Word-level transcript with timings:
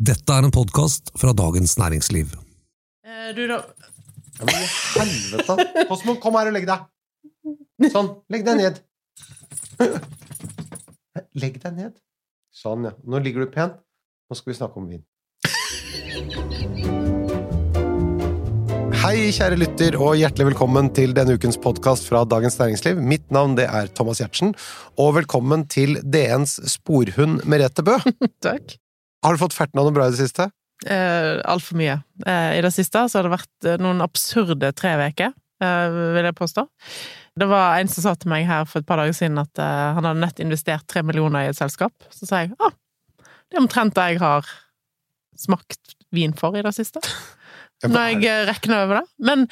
Dette 0.00 0.32
er 0.32 0.46
en 0.46 0.52
podkast 0.54 1.10
fra 1.20 1.34
Dagens 1.36 1.74
Næringsliv. 1.76 2.30
Eh, 3.04 3.34
Du, 3.36 3.42
da 3.46 3.58
Ja, 4.40 4.46
men 4.48 4.54
i 4.56 4.68
helvete! 4.96 5.84
Postmann, 5.90 6.16
kom 6.22 6.38
her 6.38 6.48
og 6.48 6.54
legg 6.56 6.64
deg. 6.70 6.86
Sånn. 7.92 8.08
Legg 8.32 8.46
deg 8.46 8.56
ned. 8.56 8.80
Legg 11.36 11.58
deg 11.60 11.76
ned. 11.76 11.98
Sånn, 12.48 12.88
ja. 12.88 12.94
Nå 13.04 13.20
ligger 13.20 13.44
du 13.44 13.52
pent. 13.52 13.76
Nå 14.30 14.38
skal 14.38 14.54
vi 14.54 14.56
snakke 14.56 14.80
om 14.80 14.88
vin. 14.88 15.04
Hei, 19.04 19.28
kjære 19.36 19.60
lytter, 19.60 20.00
og 20.00 20.16
hjertelig 20.16 20.54
velkommen 20.54 20.88
til 20.96 21.12
denne 21.16 21.36
ukens 21.36 21.60
podkast 21.60 22.08
fra 22.08 22.24
Dagens 22.24 22.56
Næringsliv. 22.56 23.04
Mitt 23.04 23.28
navn 23.28 23.60
det 23.60 23.68
er 23.68 23.92
Thomas 23.92 24.24
Giertsen, 24.24 24.56
og 24.96 25.18
velkommen 25.20 25.68
til 25.68 25.98
DNs 26.00 26.56
sporhund 26.78 27.44
Merete 27.44 27.84
Bø. 27.84 28.00
Takk. 28.48 28.79
Har 29.24 29.36
du 29.36 29.40
fått 29.42 29.56
ferten 29.56 29.80
av 29.80 29.86
noe 29.88 29.94
bra 29.96 30.08
i 30.08 30.14
det 30.14 30.20
siste? 30.22 30.48
Eh, 30.88 31.40
Altfor 31.44 31.76
mye. 31.76 31.98
Eh, 32.24 32.58
I 32.58 32.60
det 32.64 32.72
siste 32.72 33.02
så 33.08 33.18
har 33.20 33.28
det 33.28 33.34
vært 33.34 33.68
eh, 33.68 33.80
noen 33.82 34.00
absurde 34.04 34.70
tre 34.76 34.94
uker, 35.10 35.34
eh, 35.60 35.98
vil 36.16 36.28
jeg 36.30 36.38
påstå. 36.38 36.64
Det 37.40 37.48
var 37.48 37.78
en 37.80 37.90
som 37.92 38.04
sa 38.06 38.14
til 38.16 38.32
meg 38.32 38.46
her 38.48 38.64
for 38.68 38.80
et 38.80 38.88
par 38.88 39.00
dager 39.00 39.16
siden 39.16 39.38
at 39.42 39.60
eh, 39.60 39.90
han 39.96 40.08
hadde 40.08 40.22
nett 40.24 40.40
investert 40.40 40.88
tre 40.88 41.04
millioner 41.06 41.44
i 41.44 41.52
et 41.52 41.58
selskap. 41.60 41.92
Så 42.14 42.28
sa 42.28 42.44
jeg 42.44 42.56
ah, 42.64 42.72
det 43.20 43.58
er 43.58 43.62
omtrent 43.64 43.96
det 43.98 44.08
jeg 44.14 44.22
har 44.24 44.48
smakt 45.40 45.94
vin 46.14 46.32
for 46.36 46.56
i 46.56 46.64
det 46.64 46.72
siste. 46.76 47.02
Når 47.84 48.10
jeg 48.20 48.48
regner 48.48 48.82
over 48.84 48.98
det. 49.00 49.06
Men 49.24 49.46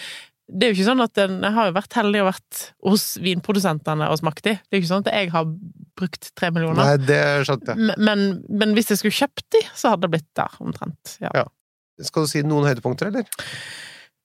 det 0.48 0.64
er 0.64 0.70
jo 0.70 0.78
ikke 0.78 0.86
sånn 0.86 1.04
at 1.04 1.20
en, 1.20 1.34
jeg 1.44 1.54
har 1.58 1.68
jo 1.68 1.74
vært 1.76 1.96
heldig 1.98 2.20
og 2.22 2.28
vært 2.30 2.60
hos 2.88 3.04
vinprodusentene 3.20 4.06
og 4.08 4.20
smakt 4.20 4.46
de. 4.46 4.54
Det 4.56 4.72
er 4.72 4.78
jo 4.78 4.82
ikke 4.82 4.90
sånn 4.90 5.04
at 5.04 5.10
jeg 5.12 5.32
har 5.34 5.50
brukt 5.98 6.30
tre 6.38 6.48
millioner. 6.54 6.80
Nei, 6.80 7.08
det 7.08 7.20
skjønte 7.44 7.74
jeg. 7.74 7.98
Men, 8.08 8.24
men, 8.48 8.72
hvis 8.76 8.88
jeg 8.94 9.02
skulle 9.02 9.18
kjøpt 9.18 9.44
de, 9.58 9.62
så 9.76 9.92
hadde 9.92 10.06
det 10.06 10.12
blitt 10.16 10.28
der, 10.38 10.56
omtrent. 10.64 11.16
Ja. 11.20 11.32
Ja. 11.36 11.44
Skal 12.06 12.24
du 12.24 12.30
si 12.30 12.44
noen 12.46 12.68
høydepunkter, 12.68 13.10
eller? 13.10 13.28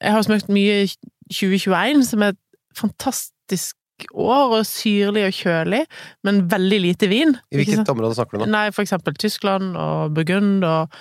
Jeg 0.04 0.16
har 0.16 0.26
smakt 0.26 0.52
mye 0.54 0.86
2021, 1.28 2.06
som 2.08 2.24
er 2.24 2.36
et 2.36 2.42
fantastisk 2.78 3.76
år, 4.12 4.58
og 4.60 4.66
syrlig 4.68 5.26
og 5.30 5.36
kjølig, 5.38 5.82
men 6.28 6.44
veldig 6.52 6.80
lite 6.84 7.10
vin. 7.12 7.36
I 7.54 7.62
hvilket 7.62 7.90
område 7.94 8.18
snakker 8.18 8.38
du 8.38 8.44
nå? 8.44 8.52
Nei, 8.54 8.68
for 8.76 8.84
eksempel 8.86 9.16
Tyskland 9.20 9.78
og 9.80 10.14
Burgund 10.18 10.66
og 10.68 10.94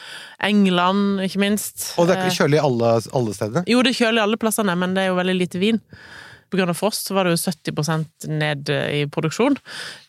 England, 0.42 1.23
ikke 1.27 1.42
minst. 1.42 1.92
Og 1.98 2.08
det 2.08 2.17
er 2.17 2.23
Eh, 2.23 2.28
ikke 2.30 2.45
kjølig 2.45 2.61
i 2.61 2.64
alle, 2.67 2.92
alle 3.19 3.34
stedene? 3.36 3.64
Jo, 3.67 3.83
det 3.83 3.95
er 3.95 4.00
kjølig 4.05 4.23
alle 4.23 4.39
plassene, 4.41 4.77
men 4.78 4.95
det 4.95 5.05
er 5.05 5.12
jo 5.12 5.19
veldig 5.19 5.39
lite 5.39 5.62
vin. 5.62 5.80
På 6.53 6.58
grunn 6.61 6.69
av 6.69 6.77
frost 6.77 7.08
så 7.08 7.14
var 7.17 7.25
det 7.25 7.33
jo 7.33 7.41
70% 7.48 8.28
ned 8.28 8.69
i 8.69 9.06
produksjon 9.08 9.56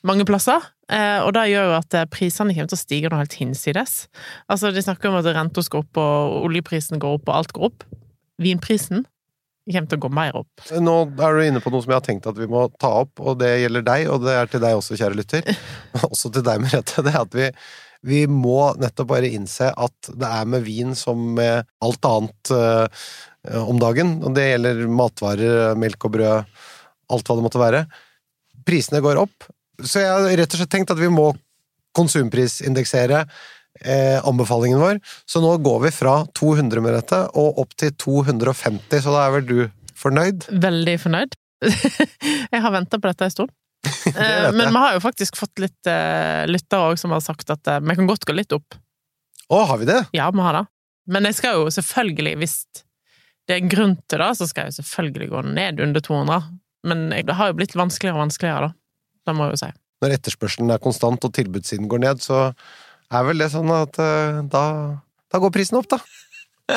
mange 0.03 0.25
plasser. 0.27 0.59
Eh, 0.91 1.19
og 1.23 1.31
det 1.38 1.45
gjør 1.53 1.69
jo 1.71 1.77
at 1.77 1.95
eh, 1.95 2.08
prisene 2.11 2.53
kommer 2.53 2.67
til 2.73 2.77
å 2.77 2.81
stige 2.81 3.09
noe 3.11 3.21
helt 3.21 3.38
hinsides. 3.39 3.94
Altså, 4.52 4.73
de 4.75 4.83
snakker 4.83 5.09
om 5.09 5.16
at 5.21 5.30
renta 5.31 5.64
skal 5.64 5.86
opp, 5.86 5.97
og 5.97 6.44
oljeprisen 6.44 6.99
går 6.99 7.19
opp, 7.21 7.30
og 7.30 7.38
alt 7.39 7.55
går 7.55 7.69
opp. 7.71 7.86
Vinprisen 8.44 9.05
kommer 9.72 9.89
til 9.92 10.00
å 10.00 10.03
gå 10.03 10.11
mer 10.11 10.36
opp. 10.42 10.66
Nå 10.83 10.95
er 11.23 11.38
du 11.38 11.45
inne 11.45 11.61
på 11.64 11.72
noe 11.72 11.83
som 11.83 11.94
jeg 11.94 12.00
har 12.00 12.06
tenkt 12.06 12.28
at 12.28 12.39
vi 12.39 12.50
må 12.52 12.66
ta 12.81 12.92
opp, 13.03 13.22
og 13.23 13.39
det 13.39 13.52
gjelder 13.61 13.86
deg, 13.88 14.09
og 14.11 14.25
det 14.25 14.36
er 14.36 14.52
til 14.52 14.64
deg 14.64 14.75
også, 14.80 14.97
kjære 15.00 15.20
lytter. 15.20 15.47
Også 16.11 16.31
til 16.33 16.45
deg, 16.45 16.59
Merete. 16.64 17.03
Det 17.05 17.14
er 17.14 17.22
at 17.22 17.38
vi, 17.38 17.47
vi 18.03 18.23
må 18.28 18.73
nettopp 18.81 19.11
bare 19.14 19.31
innse 19.31 19.72
at 19.72 20.11
det 20.11 20.31
er 20.42 20.50
med 20.52 20.66
vin 20.67 20.92
som 21.00 21.22
med 21.38 21.70
alt 21.86 22.09
annet 22.09 22.52
uh, 22.52 23.08
om 23.64 23.80
dagen, 23.80 24.17
og 24.23 24.36
det 24.36 24.50
gjelder 24.50 24.83
matvarer, 24.92 25.77
melk 25.80 26.09
og 26.09 26.17
brød, 26.17 26.59
alt 27.14 27.30
hva 27.30 27.39
det 27.39 27.48
måtte 27.48 27.64
være. 27.64 27.86
Prisene 28.67 29.03
går 29.03 29.20
opp, 29.23 29.48
så 29.83 30.03
jeg 30.03 30.11
har 30.11 30.38
rett 30.44 30.55
og 30.55 30.61
slett 30.61 30.72
tenkt 30.75 30.92
at 30.94 31.00
vi 31.00 31.11
må 31.11 31.31
konsumprisindeksere 31.94 33.23
eh, 33.82 34.20
anbefalingen 34.28 34.82
vår. 34.82 35.00
Så 35.26 35.42
nå 35.44 35.56
går 35.64 35.80
vi 35.88 35.92
fra 35.96 36.20
200 36.38 36.84
med 36.84 36.96
dette 36.98 37.20
og 37.40 37.64
opp 37.64 37.74
til 37.80 37.94
250, 37.96 39.02
så 39.04 39.16
da 39.16 39.26
er 39.26 39.36
vel 39.38 39.50
du 39.50 39.58
fornøyd? 40.00 40.48
Veldig 40.64 40.96
fornøyd. 41.02 41.36
jeg 42.54 42.64
har 42.66 42.74
venta 42.74 43.00
på 43.00 43.10
dette 43.10 43.30
en 43.30 43.38
stund. 43.38 43.54
Eh, 44.14 44.52
Men 44.52 44.70
vi 44.70 44.80
har 44.80 44.94
jo 44.95 45.00
faktisk 45.04 45.38
fått 45.39 45.60
litt 45.64 45.88
uh, 45.88 46.44
lyttere 46.48 46.92
òg 46.92 47.00
som 47.00 47.14
har 47.16 47.22
sagt 47.23 47.50
at 47.52 47.67
eh, 47.72 47.80
vi 47.83 47.95
kan 47.98 48.08
godt 48.08 48.26
gå 48.28 48.36
litt 48.36 48.52
opp. 48.56 48.76
Å, 49.48 49.62
har 49.70 49.80
vi 49.80 49.88
det? 49.88 50.00
Ja, 50.16 50.28
vi 50.32 50.44
har 50.44 50.58
det. 50.58 50.64
Men 51.12 51.28
jeg 51.28 51.38
skal 51.39 51.58
jo 51.58 51.72
selvfølgelig, 51.72 52.33
hvis 52.39 52.56
det 53.48 53.56
er 53.56 53.62
en 53.62 53.72
grunn 53.72 53.95
til 54.12 54.22
det, 54.23 54.30
så 54.39 54.48
skal 54.48 54.67
jeg 54.67 54.73
jo 54.73 54.78
selvfølgelig 54.82 55.30
gå 55.32 55.44
ned 55.50 55.82
under 55.83 56.04
200. 56.04 56.52
Men 56.88 57.06
det 57.16 57.38
har 57.39 57.52
jo 57.52 57.58
blitt 57.60 57.76
vanskeligere 57.80 58.20
og 58.20 58.26
vanskeligere, 58.26 58.70
da. 58.70 59.28
Det 59.28 59.36
må 59.36 59.48
jeg 59.48 59.56
jo 59.56 59.62
si. 59.64 59.72
Når 60.04 60.16
etterspørselen 60.17 60.76
er 60.76 60.83
konstant 60.83 61.28
og 61.28 61.36
tilbudssiden 61.36 61.89
går 61.92 62.04
ned, 62.04 62.23
så 62.23 62.50
er 63.14 63.26
vel 63.28 63.44
det 63.44 63.50
sånn 63.54 63.72
at 63.74 64.00
eh, 64.02 64.42
da, 64.50 64.66
da 65.32 65.42
går 65.42 65.54
prisen 65.54 65.80
opp, 65.80 65.90
da. 65.92 66.02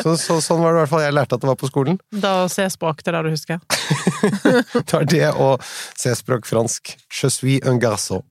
Så, 0.03 0.17
så, 0.19 0.41
sånn 0.43 0.65
var 0.65 0.75
det 0.75 0.81
i 0.81 0.83
hvert 0.83 0.91
fall 0.91 1.05
jeg 1.05 1.15
lærte 1.15 1.37
at 1.37 1.45
det 1.45 1.49
var 1.49 1.59
på 1.61 1.69
skolen. 1.71 2.01
Da 2.11 2.33
C-språk, 2.51 3.05
det 3.07 3.13
er 3.13 3.21
det 3.21 3.31
du 3.31 3.37
husker. 3.37 3.61
Det 4.87 4.97
er 4.99 5.07
det 5.07 5.29
og 5.39 5.63
C-språk 5.95 6.49
fransk. 6.49 6.97
Je 7.07 7.31
suis 7.31 7.61
un 7.63 7.79
garçon. 7.79 8.27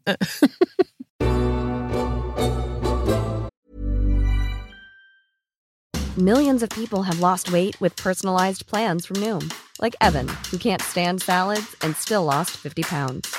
Millions 6.18 6.64
of 6.64 6.70
people 6.70 7.04
have 7.04 7.20
lost 7.20 7.52
weight 7.52 7.80
with 7.82 7.96
personalized 7.96 8.68
plans 8.68 9.06
from 9.06 9.18
Noom, 9.18 9.54
like 9.82 9.96
Evan, 10.00 10.28
who 10.52 10.58
can't 10.58 10.82
stand 10.82 11.22
salads 11.22 11.76
and 11.82 11.96
still 11.96 12.24
lost 12.24 12.52
50 12.52 12.84
pounds. 12.84 13.36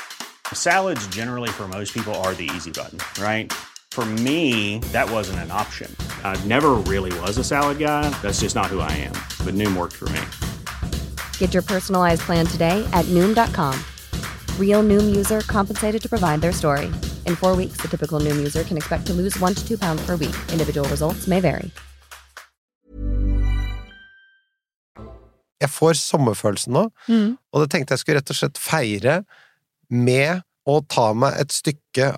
Salads, 0.53 1.07
generally, 1.09 1.49
for 1.49 1.69
most 1.69 1.95
people, 1.95 2.15
are 2.17 2.35
the 2.35 2.51
easy 2.55 2.71
button, 2.71 2.99
right? 3.23 3.53
For 3.97 4.05
me, 4.05 4.79
that 4.93 5.11
wasn't 5.11 5.39
an 5.41 5.51
option. 5.51 5.89
I 6.23 6.37
never 6.45 6.73
really 6.85 7.19
was 7.21 7.39
a 7.39 7.45
salad 7.45 7.79
guy. 7.79 8.11
That's 8.21 8.41
just 8.45 8.55
not 8.55 8.67
who 8.67 8.81
I 8.81 8.93
am. 8.93 9.15
But 9.43 9.55
Noom 9.55 9.75
worked 9.75 9.95
for 9.97 10.05
me. 10.13 10.21
Get 11.39 11.55
your 11.55 11.63
personalized 11.63 12.21
plan 12.27 12.45
today 12.45 12.85
at 12.93 13.07
Noom.com. 13.07 13.73
Real 14.61 14.83
Noom 14.83 15.17
user 15.17 15.41
compensated 15.49 16.03
to 16.03 16.09
provide 16.11 16.43
their 16.43 16.53
story. 16.53 16.93
In 17.25 17.37
four 17.37 17.57
weeks, 17.57 17.79
the 17.81 17.89
typical 17.89 18.21
Noom 18.21 18.37
user 18.37 18.65
can 18.65 18.77
expect 18.77 19.07
to 19.07 19.15
lose 19.15 19.41
one 19.41 19.55
to 19.55 19.67
two 19.67 19.79
pounds 19.79 20.05
per 20.05 20.17
week. 20.17 20.37
Individual 20.53 20.87
results 20.91 21.27
may 21.27 21.41
vary. 21.41 21.71
Jeg 25.61 25.71
får 25.73 25.93
sommerfølelsen 25.97 26.73
nå, 26.73 26.91
Mm. 27.09 27.39
og 27.53 27.61
det 27.63 27.71
tenkte 27.71 27.93
jeg 27.93 27.99
skulle 27.99 28.19
rett 28.21 28.31
og 28.31 28.37
slett 28.37 28.59
feire 28.61 29.25
med 29.91 30.43
å 30.69 30.83
ta 30.87 31.15
meg 31.15 31.33
et 31.41 31.49
stykke 31.53 32.17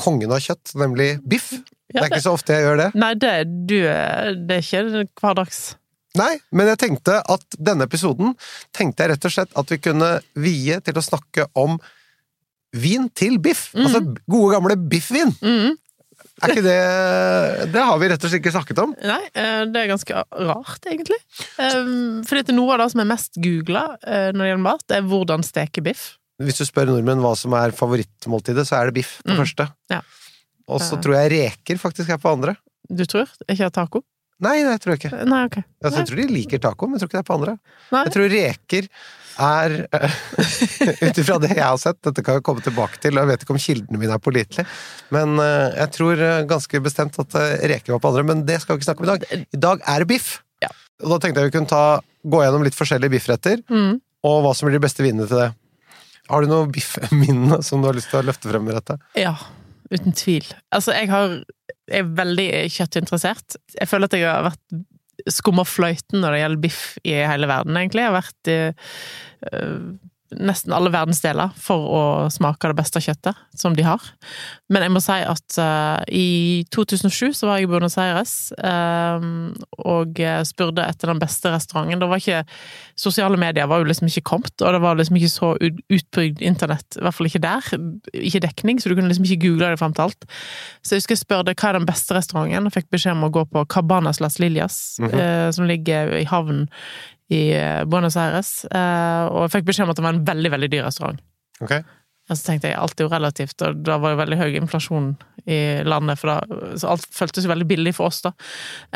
kongen 0.00 0.32
av 0.34 0.42
kjøtt, 0.42 0.74
nemlig 0.80 1.14
biff. 1.28 1.52
Det 1.94 2.02
er 2.02 2.10
ikke 2.10 2.24
så 2.24 2.34
ofte 2.34 2.56
jeg 2.56 2.66
gjør 2.66 2.80
det. 2.80 2.90
Nei, 2.98 3.12
det, 3.20 3.32
du, 3.68 3.78
det 4.48 4.58
er 4.58 4.64
ikke 4.64 5.06
hverdags. 5.20 5.62
Nei, 6.18 6.36
men 6.54 6.70
jeg 6.70 6.80
tenkte 6.84 7.18
at 7.30 7.56
denne 7.58 7.86
episoden 7.88 8.34
tenkte 8.74 9.02
jeg 9.02 9.14
rett 9.14 9.26
og 9.26 9.34
slett 9.34 9.56
at 9.58 9.70
vi 9.72 9.80
kunne 9.82 10.10
vie 10.38 10.76
til 10.86 10.98
å 10.98 11.02
snakke 11.02 11.48
om 11.58 11.80
vin 12.74 13.08
til 13.14 13.40
biff. 13.42 13.68
Altså 13.74 14.02
gode 14.30 14.52
gamle 14.54 14.78
biffvin. 14.90 15.34
Mm. 15.42 15.74
Er 16.42 16.50
ikke 16.50 16.64
det 16.66 16.78
Det 17.74 17.82
har 17.86 17.98
vi 18.00 18.08
rett 18.10 18.24
og 18.24 18.30
slett 18.30 18.42
ikke 18.42 18.54
snakket 18.54 18.80
om. 18.82 18.94
Nei, 19.02 19.20
eh, 19.34 19.62
det 19.70 19.82
er 19.82 19.90
ganske 19.90 20.24
rart, 20.48 20.86
egentlig. 20.90 21.18
For 21.54 21.90
Fordi 22.30 22.44
at 22.46 22.54
noe 22.54 22.74
av 22.74 22.84
det 22.84 22.90
som 22.94 23.02
er 23.02 23.10
mest 23.10 23.38
googla 23.42 23.84
når 24.04 24.38
det 24.38 24.50
gjelder 24.52 24.66
mat, 24.66 24.86
det 24.90 24.98
er 24.98 25.08
hvordan 25.10 25.46
steke 25.46 25.82
biff. 25.86 26.12
Hvis 26.42 26.58
du 26.58 26.64
spør 26.66 26.86
nordmenn 26.90 27.20
hva 27.22 27.36
som 27.38 27.52
er 27.54 27.70
favorittmåltidet, 27.70 28.64
så 28.66 28.80
er 28.80 28.86
det 28.90 28.94
biff 29.02 29.20
på 29.22 29.30
Mm. 29.34 29.38
første. 29.44 29.68
Ja. 29.90 30.00
Og 30.68 30.80
så 30.80 30.96
Eh. 30.96 31.00
tror 31.02 31.14
jeg 31.14 31.30
reker 31.32 31.76
faktisk 31.78 32.08
er 32.10 32.18
på 32.18 32.32
andre. 32.32 32.56
Du 32.90 33.04
tror? 33.04 33.28
Ikke 33.48 33.70
taco? 33.72 34.02
Nei, 34.40 34.62
tror 34.78 34.96
jeg 34.96 34.98
ikke. 35.12 35.24
Nei, 35.26 35.44
ok. 35.46 35.62
Altså, 35.84 35.98
jeg 36.02 36.06
tror 36.08 36.16
de 36.16 36.26
liker 36.34 36.58
taco, 36.58 36.86
men 36.88 36.98
jeg 36.98 37.00
tror 37.00 37.08
ikke 37.08 37.18
det 37.18 37.24
er 37.24 37.30
på 37.30 37.38
andre. 37.38 37.58
Nei. 37.92 38.04
Jeg 38.04 38.12
tror 38.12 38.28
reker 38.34 38.88
er 39.38 39.88
Ut 41.08 41.18
ifra 41.18 41.38
det 41.40 41.50
jeg 41.56 41.62
har 41.64 41.76
sett, 41.78 42.00
dette 42.02 42.22
kan 42.24 42.34
jeg 42.38 42.42
komme 42.46 42.62
tilbake 42.62 42.98
til, 43.02 43.14
og 43.16 43.22
jeg 43.24 43.30
vet 43.32 43.42
ikke 43.46 43.54
om 43.54 43.62
kildene 43.62 43.98
mine 43.98 44.14
er 44.14 44.22
pålitelige, 44.22 44.66
men 45.14 45.38
eh, 45.42 45.74
jeg 45.80 45.90
tror 45.96 46.20
eh, 46.22 46.44
ganske 46.50 46.80
bestemt 46.84 47.18
at 47.18 47.34
eh, 47.34 47.66
reker 47.74 47.94
var 47.96 48.00
på 48.04 48.10
andre, 48.12 48.24
men 48.30 48.44
det 48.46 48.60
skal 48.62 48.76
vi 48.76 48.82
ikke 48.82 48.90
snakke 48.90 49.02
om 49.02 49.08
i 49.08 49.12
dag. 49.14 49.46
I 49.54 49.56
dag 49.64 49.80
er 49.86 49.98
det 50.04 50.08
biff! 50.08 50.42
Ja. 50.62 50.68
Og 51.02 51.10
da 51.14 51.18
tenkte 51.18 51.42
jeg 51.42 51.50
vi 51.50 51.56
kunne 51.58 51.70
ta, 51.70 52.00
gå 52.26 52.42
gjennom 52.44 52.62
litt 52.66 52.74
forskjellige 52.78 53.10
biffretter, 53.16 53.62
Mm. 53.70 54.00
og 54.24 54.42
hva 54.44 54.54
som 54.54 54.68
blir 54.68 54.78
de 54.78 54.84
beste 54.86 55.02
vinene 55.02 55.26
til 55.28 55.36
det. 55.42 55.50
Har 56.30 56.44
du 56.44 56.50
noe 56.50 56.70
biffminne 56.72 57.60
som 57.66 57.82
du 57.82 57.90
har 57.90 57.98
lyst 57.98 58.12
til 58.12 58.22
å 58.22 58.26
løfte 58.28 58.50
frem 58.50 58.64
med 58.66 58.78
dette? 58.78 58.98
Ja, 59.20 59.34
uten 59.92 60.16
tvil. 60.16 60.46
Altså, 60.74 60.94
jeg 60.96 61.10
har 61.12 61.38
er 61.92 62.08
veldig 62.16 62.48
kjøttinteressert. 62.72 63.58
Jeg 63.76 63.90
føler 63.90 64.08
at 64.08 64.16
jeg 64.16 64.28
har 64.28 64.46
vært 64.46 64.82
skumma 65.30 65.64
fløyten 65.68 66.20
når 66.22 66.34
det 66.34 66.40
gjelder 66.40 66.62
biff 66.64 66.82
i 67.06 67.14
hele 67.28 67.48
verden, 67.50 67.76
egentlig. 67.78 68.02
Jeg 68.04 68.10
har 68.10 68.18
vært 68.18 68.52
øh, 68.54 69.84
nesten 70.34 70.72
alle 70.74 70.90
verdensdeler 70.90 71.52
for 71.60 71.84
å 71.94 72.02
smake 72.32 72.70
det 72.70 72.78
beste 72.78 73.02
kjøttet 73.04 73.38
som 73.54 73.74
de 73.76 73.84
har. 73.86 74.02
Men 74.72 74.86
jeg 74.86 74.94
må 74.94 75.02
si 75.04 75.18
at 75.20 75.58
uh, 75.60 76.00
i 76.08 76.64
2007 76.74 77.36
så 77.36 77.48
var 77.48 77.60
jeg 77.60 77.68
i 77.68 77.70
Buenos 77.70 77.98
Aires 78.00 78.34
um, 78.58 79.52
og 79.84 80.20
spurte 80.48 80.86
etter 80.86 81.12
den 81.12 81.20
beste 81.22 81.52
restauranten. 81.52 82.00
Det 82.00 82.10
var 82.10 82.22
ikke 82.22 82.42
Sosiale 82.98 83.38
medier 83.40 83.66
var 83.66 83.82
jo 83.82 83.88
liksom 83.88 84.06
ikke 84.06 84.24
kommet, 84.28 84.54
og 84.62 84.74
det 84.74 84.80
var 84.82 84.98
liksom 84.98 85.16
ikke 85.18 85.30
så 85.32 85.48
utbygd 85.58 86.42
internett, 86.46 86.98
i 86.98 87.02
hvert 87.02 87.16
fall 87.16 87.28
ikke 87.28 87.42
der. 87.42 87.70
Ikke 88.14 88.42
dekning, 88.44 88.78
så 88.78 88.90
du 88.90 88.94
kunne 88.94 89.10
liksom 89.10 89.26
ikke 89.26 89.48
google 89.48 89.72
det 89.72 89.80
fram 89.80 89.94
til 89.96 90.06
alt. 90.06 90.28
Så 90.82 90.94
jeg 90.94 91.02
husker 91.02 91.16
jeg 91.16 91.24
spurte 91.24 91.56
hva 91.58 91.72
er 91.72 91.78
den 91.80 91.88
beste 91.88 92.14
restauranten, 92.14 92.70
og 92.70 92.74
fikk 92.76 92.90
beskjed 92.94 93.16
om 93.16 93.26
å 93.26 93.32
gå 93.34 93.44
på 93.50 93.64
Cabanas 93.74 94.22
Las 94.22 94.38
Lilias, 94.38 94.96
mm 95.00 95.10
-hmm. 95.10 95.48
uh, 95.48 95.50
som 95.50 95.66
ligger 95.66 96.16
i 96.16 96.24
havnen 96.24 96.68
i 97.32 97.42
eh, 97.56 97.84
Buenos 97.88 98.18
Aires, 98.20 98.64
Og 98.68 99.44
og 99.44 99.52
fikk 99.52 99.68
beskjed 99.68 99.86
om 99.86 99.94
at 99.94 100.00
det 100.00 100.04
var 100.04 100.16
en 100.16 100.26
veldig, 100.26 100.50
veldig 100.56 100.72
dyr 100.72 100.84
restaurant. 100.88 101.20
Okay. 101.62 101.84
Og 102.24 102.38
så 102.38 102.46
tenkte 102.46 102.70
jeg 102.70 102.80
alt 102.80 103.00
er 103.00 103.04
jo 103.04 103.10
relativt, 103.12 103.60
og 103.66 103.80
da 103.84 103.98
var 104.00 104.14
jo 104.14 104.20
veldig 104.22 104.38
høy 104.40 104.54
inflasjon 104.56 105.10
i 105.44 105.58
landet, 105.84 106.16
for 106.16 106.32
da, 106.32 106.60
så 106.80 106.94
alt 106.94 107.08
føltes 107.12 107.44
jo 107.44 107.50
veldig 107.50 107.66
billig 107.68 107.92
for 107.98 108.08
oss, 108.08 108.22
da. 108.24 108.32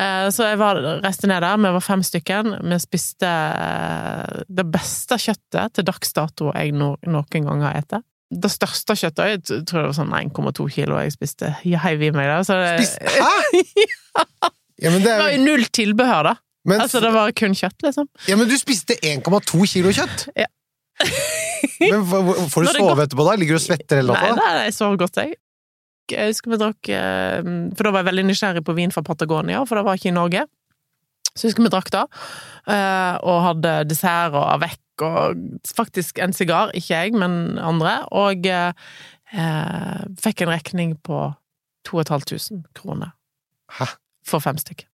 Eh, 0.01 0.29
så 0.33 0.49
jeg 0.49 0.61
var, 0.61 0.81
reiste 1.05 1.29
ned 1.29 1.45
der, 1.45 1.61
vi 1.61 1.73
var 1.77 1.85
fem 1.85 2.05
stykken. 2.05 2.55
vi 2.65 2.79
spiste 2.81 3.33
det 4.49 4.67
beste 4.73 5.21
kjøttet 5.21 5.77
til 5.77 5.89
dags 5.91 6.17
dato 6.17 6.55
jeg 6.55 6.73
no, 6.73 6.95
noen 7.05 7.51
gang 7.51 7.67
har 7.67 7.77
spist. 7.83 8.03
Det 8.29 8.53
største 8.53 8.97
kjøttet, 8.97 9.49
jeg 9.53 9.63
tror 9.69 9.83
det 9.83 9.91
var 9.91 9.97
sånn 9.97 10.17
1,2 10.17 10.69
kilo 10.73 10.97
jeg 11.01 11.15
spiste. 11.15 11.53
Jeg 11.65 11.81
heiv 11.85 12.09
i 12.09 12.11
meg 12.17 12.29
det. 12.29 12.43
Så 12.49 12.57
det 12.61 12.75
Spist? 12.81 12.99
Hæ?! 13.13 13.29
ja, 14.85 14.91
det, 14.93 15.05
det 15.05 15.17
var 15.21 15.33
jo 15.33 15.45
null 15.45 15.69
tilbehør, 15.73 16.33
da. 16.33 16.35
Men, 16.69 16.85
altså, 16.85 17.01
det 17.05 17.11
var 17.15 17.33
kun 17.37 17.57
kjøtt, 17.57 17.81
liksom? 17.85 18.09
Ja, 18.29 18.37
men 18.37 18.49
du 18.51 18.55
spiste 18.61 18.99
1,2 19.01 19.69
kilo 19.73 19.93
kjøtt! 19.95 20.29
Ja. 20.37 20.49
men 21.81 22.05
Får 22.05 22.67
du 22.67 22.71
sove 22.75 23.05
etterpå, 23.07 23.25
da? 23.25 23.37
Ligger 23.39 23.57
du 23.57 23.61
og 23.61 23.65
svetter 23.65 24.03
hele 24.03 24.15
natta? 24.15 24.35
Nei, 24.37 24.49
nei, 24.59 24.67
jeg 24.69 24.77
sover 24.77 25.01
godt, 25.01 25.21
jeg. 25.23 25.39
Jeg 26.09 26.33
husker 26.33 26.55
vi 26.55 26.57
drakk 26.61 26.89
eh, 26.97 27.49
For 27.77 27.85
da 27.85 27.91
var 27.93 28.01
jeg 28.01 28.09
veldig 28.09 28.23
nysgjerrig 28.31 28.63
på 28.65 28.75
vin 28.79 28.95
fra 28.95 29.05
Patagonia, 29.05 29.61
for 29.69 29.79
det 29.79 29.85
var 29.89 29.99
ikke 29.99 30.11
i 30.11 30.17
Norge. 30.17 30.45
Så 31.35 31.47
jeg 31.47 31.53
husker 31.53 31.67
vi 31.67 31.73
drakk 31.73 31.91
da, 31.95 32.05
eh, 32.67 33.17
og 33.23 33.43
hadde 33.45 33.75
dessert 33.91 34.37
og 34.37 34.47
avec 34.57 34.81
og 35.05 35.39
faktisk 35.77 36.19
en 36.19 36.33
sigar. 36.35 36.73
Ikke 36.75 36.97
jeg, 36.97 37.15
men 37.15 37.59
andre. 37.63 38.01
Og 38.19 38.49
eh, 38.51 38.73
fikk 40.19 40.43
en 40.43 40.51
regning 40.51 40.97
på 41.07 41.29
2500 41.87 42.65
kroner. 42.75 43.15
Hæ? 43.79 43.93
For 44.27 44.43
fem 44.43 44.59
stykker. 44.59 44.89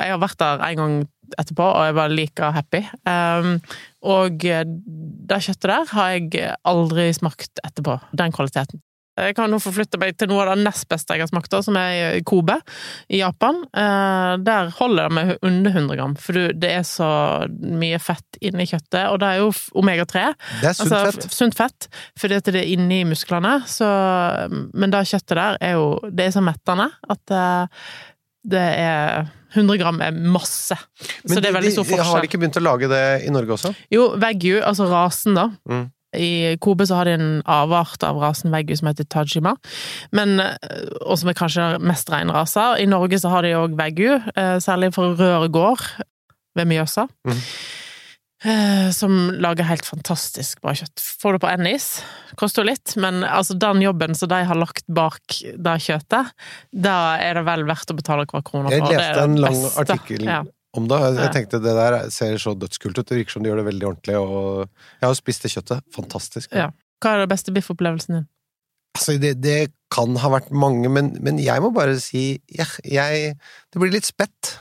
Jeg 0.00 0.14
har 0.14 0.22
vært 0.22 0.38
der 0.40 0.62
en 0.68 0.80
gang 0.80 0.94
etterpå, 1.38 1.64
og 1.64 1.88
jeg 1.88 1.96
var 1.96 2.12
like 2.12 2.52
happy. 2.54 2.82
Um, 3.08 3.58
og 4.04 4.40
det 4.42 5.42
kjøttet 5.46 5.68
der 5.70 5.92
har 5.92 6.14
jeg 6.14 6.54
aldri 6.68 7.10
smakt 7.16 7.62
etterpå. 7.64 7.98
Den 8.16 8.34
kvaliteten. 8.34 8.82
Jeg 9.12 9.34
kan 9.36 9.50
nå 9.52 9.58
forflytte 9.60 9.98
meg 10.00 10.14
til 10.16 10.30
noe 10.30 10.40
av 10.40 10.54
det 10.54 10.64
nest 10.64 10.86
beste 10.88 11.12
jeg 11.12 11.20
har 11.20 11.28
smakt, 11.28 11.52
som 11.66 11.76
er 11.76 12.22
Kobe 12.24 12.54
i 13.12 13.20
Japan. 13.20 13.58
Uh, 13.68 14.40
der 14.40 14.70
holder 14.78 15.10
det 15.10 15.16
med 15.18 15.32
under 15.44 15.74
100 15.74 15.98
gram, 16.00 16.14
for 16.16 16.38
det 16.56 16.70
er 16.78 16.86
så 16.88 17.10
mye 17.60 18.00
fett 18.00 18.40
inni 18.40 18.64
kjøttet. 18.70 19.10
Og 19.12 19.20
det 19.20 19.28
er 19.28 19.42
jo 19.42 19.50
omega-3. 19.82 20.24
Det 20.62 20.70
er 20.70 20.78
sunt 20.78 20.88
altså, 20.88 21.02
fett. 21.10 21.36
Sunt 21.36 21.58
fett, 21.58 21.90
fordi 22.22 22.40
det 22.48 22.62
er 22.62 22.72
inni 22.72 23.02
musklene. 23.08 23.58
Så, 23.68 23.90
men 24.72 24.94
det 24.94 25.04
kjøttet 25.12 25.36
der 25.36 25.60
er 25.60 25.76
jo 25.76 25.84
Det 26.08 26.26
er 26.28 26.34
så 26.34 26.44
mettende 26.44 26.88
at 27.12 27.36
uh, 27.36 27.84
det 28.42 28.66
er 28.82 29.30
100 29.54 29.78
gram 29.80 29.98
er 30.02 30.14
masse. 30.16 30.76
Men 31.24 31.36
så 31.36 31.42
det 31.42 31.50
er 31.50 31.56
veldig 31.58 31.72
stor 31.74 31.86
forskjell. 31.86 32.06
Har 32.08 32.24
de 32.24 32.30
ikke 32.30 32.40
begynt 32.42 32.60
å 32.60 32.64
lage 32.64 32.88
det 32.90 33.02
i 33.26 33.32
Norge 33.34 33.56
også? 33.56 33.72
Jo, 33.92 34.12
Wagyu, 34.20 34.60
altså 34.64 34.88
rasen, 34.90 35.36
da. 35.38 35.50
Mm. 35.68 35.90
I 36.12 36.56
Kobe 36.60 36.84
så 36.88 36.98
har 36.98 37.08
de 37.08 37.14
en 37.16 37.28
avart 37.48 38.04
av 38.04 38.18
rasen 38.20 38.52
Wagyu 38.52 38.76
som 38.76 38.90
heter 38.90 39.06
Tajima, 39.08 39.54
men, 40.12 40.40
eh, 40.40 40.88
og 41.06 41.16
som 41.20 41.30
er 41.32 41.36
kanskje 41.38 41.68
mest 41.80 42.10
reinrasa. 42.12 42.74
I 42.80 42.88
Norge 42.88 43.20
så 43.20 43.32
har 43.32 43.46
de 43.46 43.54
òg 43.56 43.76
Wagyu, 43.78 44.18
eh, 44.36 44.56
særlig 44.60 44.92
for 44.96 45.16
Rør 45.16 45.48
gård 45.48 45.86
ved 46.56 46.68
Mjøsa. 46.68 47.08
Mm. 47.28 47.40
Eh, 48.42 48.90
som 48.90 49.30
lager 49.38 49.68
helt 49.68 49.86
fantastisk 49.86 50.62
bra 50.64 50.74
kjøtt. 50.74 50.98
Får 51.22 51.36
det 51.36 51.40
på 51.44 51.50
Ennis, 51.52 51.86
koster 52.40 52.66
litt, 52.66 52.96
men 52.98 53.22
altså 53.22 53.54
den 53.54 53.84
jobben 53.84 54.16
som 54.18 54.32
de 54.32 54.40
har 54.48 54.58
lagt 54.58 54.82
bak 54.90 55.36
det 55.38 55.76
kjøttet, 55.84 56.32
da 56.74 56.96
er 57.22 57.38
det 57.38 57.44
vel 57.46 57.62
verdt 57.68 57.94
å 57.94 57.98
betale 57.98 58.26
hver 58.26 58.42
krone 58.48 58.72
for. 58.72 58.74
Jeg 58.74 58.98
leste 58.98 59.28
en 59.28 59.38
lang 59.44 59.60
beste. 59.60 59.84
artikkel 59.84 60.26
ja. 60.26 60.40
om 60.74 60.90
det. 60.90 60.98
Jeg 61.20 61.34
tenkte 61.36 61.62
det 61.62 61.76
der 61.78 61.98
ser 62.10 62.34
så 62.42 62.56
dødskult 62.58 62.98
ut. 62.98 63.06
Det 63.06 63.20
virker 63.20 63.36
som 63.36 63.46
de 63.46 63.52
gjør 63.52 63.62
det 63.62 63.68
veldig 63.70 63.88
ordentlig, 63.92 64.18
og 64.18 64.66
jeg 64.66 65.06
har 65.06 65.18
spist 65.20 65.46
det 65.46 65.54
kjøttet. 65.54 65.86
Fantastisk. 65.94 66.50
Ja. 66.50 66.72
Hva 67.02 67.14
er 67.14 67.22
det 67.22 67.30
beste 67.30 67.54
biffopplevelsen 67.54 68.18
din? 68.18 68.28
Altså, 68.98 69.14
det, 69.22 69.36
det, 69.40 69.60
kan 69.92 70.14
ha 70.16 70.28
vært 70.32 70.48
mange, 70.56 70.88
men, 70.88 71.10
men 71.20 71.36
jeg 71.36 71.60
må 71.60 71.68
bare 71.76 71.98
si 72.00 72.38
ja, 72.48 72.64
jeg 72.80 73.34
Det 73.36 73.80
blir 73.80 73.92
litt 73.92 74.08
spett. 74.08 74.54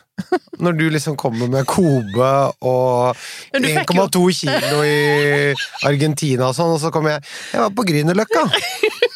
Når 0.61 0.77
du 0.77 0.85
liksom 0.93 1.17
kommer 1.19 1.49
med 1.51 1.65
Kobe 1.69 2.31
og 2.67 3.17
1,2 3.57 4.23
kilo 4.37 4.83
i 4.85 5.53
Argentina 5.87 6.49
og 6.49 6.57
sånn, 6.57 6.75
og 6.75 6.81
så 6.83 6.91
kommer 6.93 7.15
jeg 7.15 7.25
Jeg 7.55 7.63
var 7.63 7.75
på 7.77 7.85
Grünerløkka! 7.89 8.45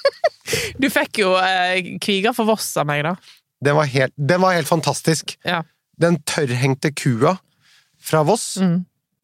du 0.81 0.89
fikk 0.93 1.21
jo 1.23 1.35
eh, 1.39 1.95
kviga 2.01 2.33
for 2.35 2.49
Voss 2.49 2.71
av 2.81 2.89
meg, 2.89 3.05
da. 3.07 3.15
Den 3.65 3.77
var 3.77 3.89
helt, 3.89 4.13
den 4.17 4.41
var 4.43 4.57
helt 4.57 4.69
fantastisk. 4.69 5.37
Ja. 5.47 5.63
Den 6.01 6.19
tørrhengte 6.27 6.91
kua 6.95 7.37
fra 8.01 8.23
Voss. 8.27 8.55
Mm. 8.61 8.83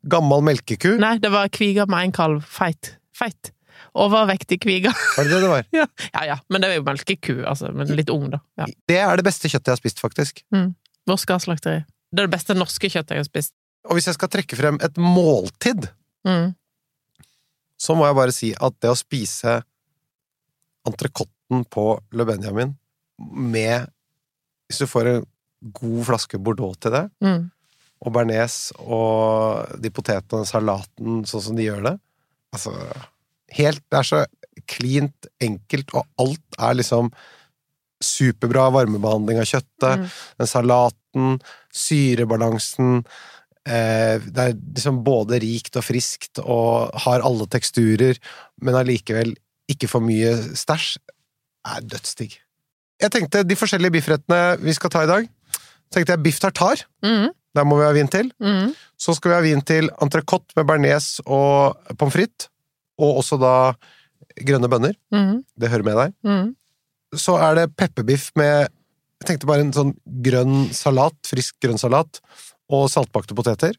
Gammel 0.10 0.46
melkeku. 0.46 0.96
Nei, 1.02 1.18
det 1.22 1.30
var 1.34 1.50
kviga 1.54 1.86
med 1.90 2.08
en 2.08 2.16
kalv. 2.16 2.46
Feit. 2.50 2.96
Feit. 3.18 3.52
Overvektig 3.98 4.62
kviga. 4.64 4.94
Var 5.18 5.28
det 5.28 5.34
det 5.34 5.42
det 5.44 5.50
var? 5.52 5.66
ja. 5.80 5.86
ja, 6.14 6.24
ja. 6.32 6.38
Men 6.50 6.64
det 6.64 6.70
er 6.70 6.80
jo 6.80 6.86
melkeku, 6.88 7.34
altså. 7.48 7.72
Men 7.76 7.92
litt 7.98 8.10
ung, 8.14 8.30
da. 8.34 8.40
Ja. 8.62 8.70
Det 8.90 9.00
er 9.04 9.20
det 9.20 9.28
beste 9.28 9.52
kjøttet 9.52 9.68
jeg 9.72 9.78
har 9.78 9.82
spist, 9.82 10.02
faktisk. 10.04 10.44
Mm. 10.56 10.72
Voss 11.10 11.26
slakteri. 11.26 11.82
Det 12.12 12.24
er 12.24 12.28
det 12.28 12.36
beste 12.36 12.56
norske 12.58 12.90
kjøttet 12.92 13.16
jeg 13.16 13.24
har 13.24 13.30
spist. 13.30 13.54
Og 13.88 13.98
hvis 13.98 14.10
jeg 14.10 14.18
skal 14.18 14.30
trekke 14.30 14.58
frem 14.58 14.78
et 14.84 14.98
måltid, 15.02 15.88
mm. 16.28 16.52
så 17.80 17.96
må 17.98 18.06
jeg 18.06 18.18
bare 18.20 18.36
si 18.36 18.52
at 18.54 18.78
det 18.84 18.92
å 18.92 19.00
spise 19.00 19.62
entrecôten 20.88 21.66
på 21.72 21.86
Le 22.18 22.26
Benjamin 22.26 22.76
med 23.22 23.90
Hvis 24.66 24.80
du 24.82 24.88
får 24.88 25.08
en 25.10 25.26
god 25.76 26.06
flaske 26.08 26.40
Bordeaux 26.40 26.78
til 26.80 26.94
det, 26.96 27.04
mm. 27.22 27.42
og 28.02 28.14
bearnés 28.16 28.72
og 28.80 29.68
de 29.84 29.92
potetene 29.94 30.46
og 30.46 30.50
salaten 30.50 31.26
sånn 31.28 31.44
som 31.44 31.58
de 31.58 31.68
gjør 31.68 31.84
det 31.90 31.98
Altså 32.56 32.72
helt 33.58 33.84
Det 33.92 34.00
er 34.00 34.08
så 34.08 34.24
klint 34.72 35.28
enkelt, 35.42 35.94
og 35.94 36.08
alt 36.22 36.58
er 36.60 36.78
liksom 36.78 37.12
superbra 38.04 38.70
varmebehandling 38.74 39.42
av 39.42 39.48
kjøttet, 39.50 40.02
mm. 40.02 40.10
den 40.42 40.50
salaten, 40.50 41.38
syrebalansen 41.72 43.02
eh, 43.68 44.22
Det 44.24 44.46
er 44.46 44.56
liksom 44.58 45.02
både 45.06 45.40
rikt 45.44 45.78
og 45.80 45.86
friskt 45.86 46.42
og 46.44 46.92
har 47.06 47.24
alle 47.28 47.48
teksturer, 47.52 48.20
men 48.62 48.78
allikevel 48.80 49.36
ikke 49.72 49.90
for 49.92 50.04
mye 50.04 50.34
stæsj. 50.58 50.98
er 51.62 51.84
dødsdigg. 51.86 52.40
Jeg 53.02 53.14
tenkte 53.14 53.44
de 53.46 53.58
forskjellige 53.58 53.94
biffrettene 53.98 54.58
vi 54.62 54.74
skal 54.74 54.90
ta 54.90 55.04
i 55.06 55.10
dag. 55.10 55.30
tenkte 55.94 56.14
jeg 56.14 56.24
biff 56.24 56.40
tartar. 56.40 56.86
Mm. 57.04 57.30
Der 57.56 57.66
må 57.68 57.78
vi 57.80 57.86
ha 57.86 57.92
vin 57.92 58.08
til. 58.08 58.32
Mm. 58.40 58.72
Så 58.98 59.16
skal 59.18 59.32
vi 59.32 59.36
ha 59.36 59.44
vin 59.44 59.62
til 59.62 59.90
entrecôte 60.02 60.56
med 60.56 60.66
bearnés 60.70 61.20
og 61.26 61.76
pommes 61.98 62.14
frites. 62.14 62.48
Og 63.02 63.18
også 63.24 63.38
da 63.42 63.74
grønne 64.48 64.70
bønner. 64.72 64.96
Mm. 65.12 65.42
Det 65.60 65.70
hører 65.70 65.88
med 65.88 66.00
deg. 66.00 66.16
Så 67.18 67.36
er 67.42 67.58
det 67.58 67.72
pepperbiff 67.76 68.30
med 68.40 68.70
Jeg 69.22 69.28
tenkte 69.28 69.50
bare 69.50 69.62
en 69.62 69.74
sånn 69.76 69.92
grønn 70.26 70.72
salat, 70.74 71.14
frisk 71.30 71.60
grønn 71.62 71.78
salat, 71.78 72.18
og 72.74 72.88
saltbakte 72.90 73.36
poteter. 73.38 73.76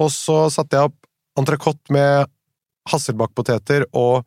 Og 0.00 0.08
så 0.14 0.46
satte 0.48 0.78
jeg 0.78 0.88
opp 0.88 0.96
entrecôte 1.36 1.92
med 1.92 2.30
hasselbakkpoteter 2.88 3.84
og 3.92 4.24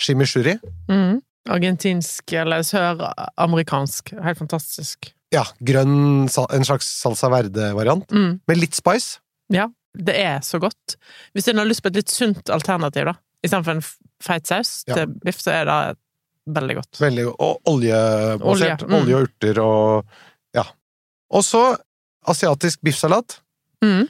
chimichurri. 0.00 0.56
Mm. 0.90 1.20
Argentinsk 1.52 2.34
eller 2.38 2.64
søramerikansk. 2.66 4.14
Helt 4.22 4.40
fantastisk. 4.42 5.12
Ja, 5.32 5.46
grønn 5.64 6.26
En 6.26 6.66
slags 6.66 6.88
salsa 7.00 7.30
verde-variant. 7.32 8.10
Mm. 8.10 8.40
Med 8.48 8.60
litt 8.60 8.76
spice. 8.76 9.20
Ja, 9.52 9.68
det 9.94 10.16
er 10.18 10.40
så 10.44 10.60
godt. 10.62 10.96
Hvis 11.32 11.48
en 11.48 11.60
har 11.60 11.68
lyst 11.68 11.82
på 11.84 11.92
et 11.92 11.98
litt 12.02 12.12
sunt 12.12 12.50
alternativ, 12.52 13.08
da, 13.08 13.16
istedenfor 13.44 13.78
en 13.78 13.84
feit 14.22 14.48
saus 14.48 14.82
ja. 14.88 14.96
til 14.96 15.14
biff, 15.24 15.40
så 15.42 15.54
er 15.54 15.68
det 15.68 15.78
Veldig 16.46 16.76
godt. 16.80 17.00
Veldig. 17.00 17.26
Og 17.30 17.70
oljebasert. 17.70 18.42
Olje, 18.42 18.88
mm. 18.88 18.94
olje 18.98 19.16
og 19.16 19.28
urter 19.28 19.60
og 19.62 20.56
ja. 20.56 20.64
Og 21.32 21.44
så 21.46 21.62
asiatisk 22.28 22.82
biffsalat. 22.82 23.38
Mm. 23.84 24.08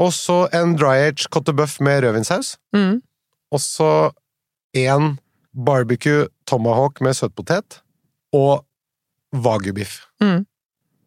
Og 0.00 0.12
så 0.14 0.44
en 0.56 0.76
dry-age 0.78 1.28
cotte 1.32 1.54
buff 1.56 1.80
med 1.80 2.04
rødvinssaus. 2.04 2.56
Mm. 2.76 3.00
Og 3.50 3.60
så 3.60 4.10
en 4.76 5.16
barbecue 5.66 6.28
tomahawk 6.46 7.00
med 7.00 7.16
søtpotet. 7.18 7.80
Og 8.32 8.64
wagyu-biff. 9.34 10.04
Mm. 10.22 10.44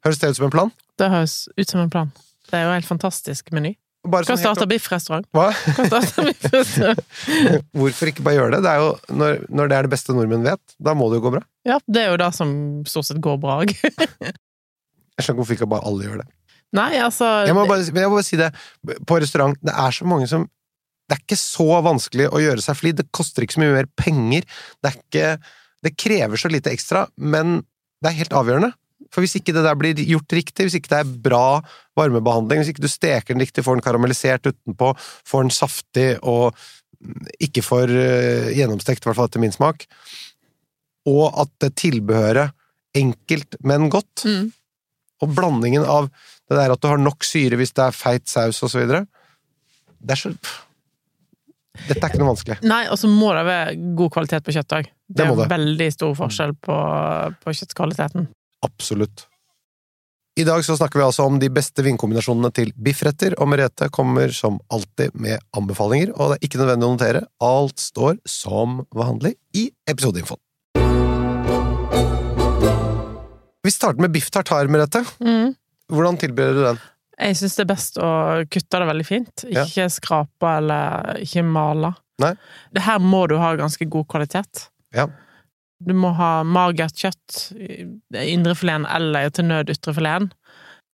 Høres 0.04 0.20
det 0.20 0.34
ut 0.34 0.42
som 0.42 0.50
en 0.50 0.58
plan? 0.58 0.74
Det 1.00 1.10
høres 1.10 1.48
ut 1.58 1.70
som 1.70 1.80
en 1.80 1.90
plan. 1.90 2.12
Det 2.50 2.60
er 2.60 2.66
jo 2.66 2.74
en 2.74 2.82
helt 2.82 2.90
fantastisk 2.90 3.54
meny. 3.56 3.76
Bare 4.04 4.28
Kan 4.28 4.36
sånn 4.36 4.44
starte 4.44 4.68
biffrestaurant. 4.68 5.28
Hva? 5.36 5.48
Kan 5.78 5.88
starte 5.90 6.26
biffrestaurant. 6.30 7.02
Hvorfor 7.72 8.12
ikke 8.12 8.26
bare 8.26 8.38
gjøre 8.40 8.56
det? 8.58 8.62
Det 8.66 8.72
er 8.74 8.82
jo 8.84 9.18
når, 9.20 9.44
når 9.48 9.72
det 9.72 9.78
er 9.78 9.88
det 9.88 9.94
beste 9.96 10.16
nordmenn 10.16 10.46
vet, 10.48 10.78
da 10.84 10.96
må 10.98 11.08
det 11.12 11.22
jo 11.22 11.26
gå 11.28 11.34
bra. 11.38 11.44
Ja, 11.68 11.80
det 11.88 12.04
er 12.04 12.12
jo 12.12 12.20
det 12.20 12.30
som 12.36 12.54
stort 12.90 13.08
sett 13.10 13.22
går 13.24 13.40
bra. 13.44 13.62
Jeg 15.14 15.28
skjønner 15.28 15.36
ikke 15.36 15.40
hvorfor 15.40 15.58
ikke 15.58 15.70
bare 15.72 15.88
alle 15.88 16.08
gjør 16.08 16.24
det. 16.24 16.28
Nei, 16.74 16.92
altså 16.98 17.28
Jeg 17.46 17.54
må, 17.54 17.68
bare, 17.70 17.84
jeg 17.86 18.10
må 18.10 18.16
bare 18.18 18.26
si 18.26 18.40
det, 18.40 18.50
på 19.06 19.18
restaurant, 19.22 19.58
det 19.62 19.74
er 19.78 19.94
så 19.94 20.08
mange 20.10 20.26
som 20.32 20.48
Det 21.06 21.18
er 21.18 21.22
ikke 21.22 21.38
så 21.38 21.68
vanskelig 21.86 22.32
å 22.34 22.40
gjøre 22.42 22.64
seg 22.66 22.80
flid, 22.80 22.98
det 22.98 23.12
koster 23.14 23.46
ikke 23.46 23.60
så 23.60 23.62
mye 23.62 23.76
mer 23.76 23.90
penger, 24.00 24.48
det 24.82 24.90
er 24.90 24.98
ikke 24.98 25.28
Det 25.86 25.92
krever 26.00 26.42
så 26.42 26.50
lite 26.50 26.74
ekstra, 26.74 27.06
men 27.22 27.60
det 28.02 28.10
er 28.10 28.18
helt 28.24 28.34
avgjørende. 28.36 28.72
For 29.14 29.24
hvis 29.24 29.38
ikke 29.38 29.54
det 29.56 29.64
der 29.66 29.78
blir 29.78 30.00
gjort 30.02 30.34
riktig, 30.34 30.66
hvis 30.66 30.78
ikke 30.80 30.92
det 30.96 31.02
er 31.04 31.14
bra 31.28 31.62
varmebehandling, 32.00 32.64
hvis 32.64 32.74
ikke 32.74 32.86
du 32.86 32.90
steker 32.92 33.36
den 33.36 33.44
riktig, 33.44 33.66
får 33.66 33.78
den 33.78 33.86
karamellisert 33.86 34.50
utenpå, 34.50 34.94
får 35.30 35.46
den 35.46 35.54
saftig 35.54 36.08
og 36.22 36.58
ikke 37.44 37.64
for 37.66 37.90
uh, 37.90 38.50
gjennomstekt, 38.56 39.04
i 39.04 39.10
hvert 39.10 39.20
fall 39.20 39.30
etter 39.30 39.44
min 39.44 39.54
smak, 39.54 39.86
og 41.10 41.26
at 41.44 41.52
det 41.62 41.74
tilbehøret 41.82 42.56
enkelt, 42.98 43.58
men 43.66 43.90
godt, 43.92 44.24
mm. 44.26 44.46
og 45.26 45.34
blandingen 45.36 45.86
av 45.86 46.08
det 46.50 46.60
der 46.60 46.74
at 46.74 46.82
du 46.82 46.90
har 46.90 47.02
nok 47.02 47.26
syre 47.26 47.58
hvis 47.60 47.74
det 47.76 47.88
er 47.88 47.98
feit 47.98 48.30
saus 48.30 48.62
videre, 48.76 49.06
det 50.04 50.16
er 50.18 50.24
så 50.26 50.38
Dette 51.74 52.06
er 52.06 52.12
ikke 52.12 52.20
noe 52.22 52.36
vanskelig. 52.36 52.56
Nei, 52.70 52.84
og 52.94 53.00
så 53.02 53.08
må 53.10 53.32
det 53.34 53.48
være 53.48 53.94
god 53.98 54.12
kvalitet 54.14 54.44
på 54.46 54.54
kjøttet 54.54 54.76
òg. 54.78 54.90
Det 54.94 55.16
Det 55.18 55.24
er 55.26 55.40
det. 55.40 55.48
veldig 55.50 55.88
stor 55.96 56.12
forskjell 56.20 56.54
på, 56.62 56.76
på 57.42 57.56
kjøttkvaliteten. 57.58 58.28
Absolutt. 58.64 59.28
I 60.40 60.44
dag 60.48 60.64
så 60.66 60.74
snakker 60.78 60.98
vi 60.98 61.06
altså 61.06 61.28
om 61.30 61.36
de 61.38 61.50
beste 61.54 61.84
vinkombinasjonene 61.86 62.50
til 62.58 62.72
biffretter, 62.74 63.36
og 63.38 63.52
Merete 63.52 63.86
kommer 63.94 64.32
som 64.34 64.56
alltid 64.74 65.14
med 65.14 65.38
anbefalinger, 65.54 66.10
og 66.16 66.32
det 66.32 66.40
er 66.40 66.48
ikke 66.48 66.62
nødvendig 66.64 66.88
å 66.88 66.94
notere, 66.96 67.22
alt 67.46 67.84
står 67.84 68.18
som 68.26 68.80
vanlig 68.98 69.36
i 69.54 69.68
episodeinfoen. 69.86 70.42
Vi 73.64 73.72
starter 73.72 74.02
med 74.02 74.12
biff 74.16 74.32
tartar, 74.34 74.68
Merete. 74.74 75.04
Mm. 75.22 75.54
Hvordan 75.94 76.18
tilbereder 76.20 76.58
du 76.58 76.66
den? 76.66 76.82
Jeg 77.14 77.38
syns 77.38 77.60
det 77.60 77.64
er 77.64 77.70
best 77.70 78.02
å 78.02 78.10
kutte 78.50 78.82
det 78.82 78.88
veldig 78.90 79.06
fint. 79.06 79.46
Ja. 79.54 79.68
Ikke 79.68 79.86
skrape 79.94 80.56
eller 80.64 81.22
ikke 81.22 81.46
male. 81.46 81.94
Nei. 82.24 82.34
Det 82.74 82.84
her 82.88 82.98
må 83.06 83.28
du 83.30 83.38
ha 83.38 83.54
ganske 83.60 83.86
god 83.86 84.10
kvalitet. 84.10 84.66
Ja. 84.98 85.08
Du 85.88 85.94
må 85.98 86.14
ha 86.18 86.44
magert 86.48 86.96
kjøtt, 87.00 87.52
indrefileten 88.14 88.88
eller 88.90 89.30
til 89.34 89.48
nød 89.50 89.72
ytrefileten. 89.74 90.32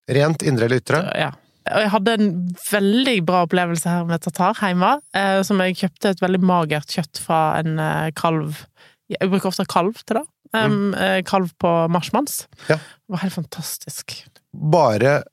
Rent 0.09 0.41
indre 0.47 0.65
eller 0.65 0.81
ytre? 0.81 1.03
Ja. 1.17 1.29
Og 1.69 1.83
jeg 1.83 1.91
hadde 1.93 2.13
en 2.17 2.29
veldig 2.71 3.15
bra 3.27 3.43
opplevelse 3.45 3.91
her 3.91 4.07
med 4.09 4.23
tatar 4.25 4.57
hjemme, 4.57 4.95
eh, 5.13 5.41
som 5.45 5.59
jeg 5.61 5.77
kjøpte 5.83 6.15
et 6.15 6.23
veldig 6.23 6.39
magert 6.41 6.89
kjøtt 6.95 7.19
fra 7.21 7.59
en 7.59 7.77
eh, 7.83 8.09
kalv 8.17 8.63
Jeg 9.09 9.29
bruker 9.29 9.49
ofte 9.49 9.65
kalv 9.69 9.97
til 10.05 10.19
det. 10.19 10.25
Um, 10.53 10.93
eh, 10.97 11.19
kalv 11.25 11.49
på 11.61 11.69
marsmanns. 11.93 12.43
Mm. 12.45 12.65
Ja. 12.69 12.75
Det 12.77 13.13
var 13.13 13.21
helt 13.23 13.33
fantastisk. 13.37 14.13
Bare 14.53 15.23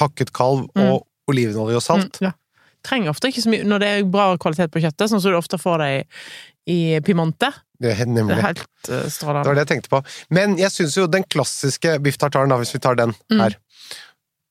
hakket 0.00 0.32
kalv 0.36 0.66
Mm. 0.76 0.90
og 0.92 1.06
olivenolje 1.28 1.76
og 1.76 1.82
salt? 1.84 2.20
Mm, 2.20 2.28
ja. 2.28 2.32
Trenger 2.84 3.10
ofte 3.10 3.28
ikke 3.28 3.42
så 3.42 3.50
mye 3.50 3.64
Når 3.66 3.80
det 3.82 3.88
er 3.88 4.04
bra 4.04 4.36
kvalitet 4.36 4.70
på 4.70 4.80
kjøttet, 4.84 5.08
sånn 5.10 5.20
som 5.20 5.32
du 5.32 5.36
ofte 5.36 5.58
får 5.58 5.78
det 5.82 5.88
i, 5.96 6.02
i 6.72 7.00
Piemonte. 7.00 7.50
Det 7.80 7.92
er 7.92 8.04
Det 8.04 8.08
nemlig. 8.08 8.38
er 8.38 8.46
helt 8.46 8.60
uh, 8.88 9.04
Det 9.04 9.26
var 9.26 9.54
det 9.54 9.62
jeg 9.66 9.70
tenkte 9.74 9.90
på. 9.92 10.00
Men 10.30 10.56
jeg 10.58 10.70
syns 10.72 10.96
jo 10.96 11.06
den 11.06 11.24
klassiske 11.24 11.98
biff 12.02 12.16
tartaren, 12.18 12.48
da, 12.48 12.56
hvis 12.62 12.72
vi 12.74 12.78
tar 12.80 12.94
den 12.96 13.14
Mm. 13.30 13.40
her 13.40 13.56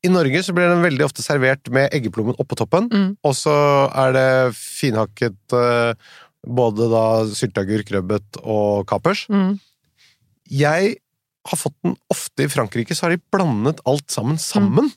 I 0.05 0.09
Norge 0.13 0.43
så 0.45 0.53
blir 0.53 0.69
den 0.69 0.83
veldig 0.85 1.01
ofte 1.07 1.23
servert 1.25 1.67
med 1.73 1.89
eggeplommen 1.91 2.35
oppå 2.37 2.55
toppen, 2.55 2.89
Mm. 2.93 3.17
og 3.25 3.33
så 3.33 3.55
er 3.95 4.11
det 4.13 4.55
finhakket 4.55 5.53
eh, 5.57 5.93
både 6.45 6.89
da 6.91 7.05
sylteagurk, 7.25 7.89
rødbet 7.89 8.37
og 8.43 8.85
kapers. 8.85 9.25
Mm. 9.33 9.59
Jeg 10.51 10.97
har 11.47 11.57
fått 11.57 11.73
den 11.83 11.95
ofte 12.13 12.43
i 12.45 12.47
Frankrike, 12.53 12.93
så 12.93 13.07
har 13.07 13.15
de 13.15 13.21
blandet 13.33 13.81
alt 13.85 14.05
sammen 14.13 14.37
sammen. 14.37 14.91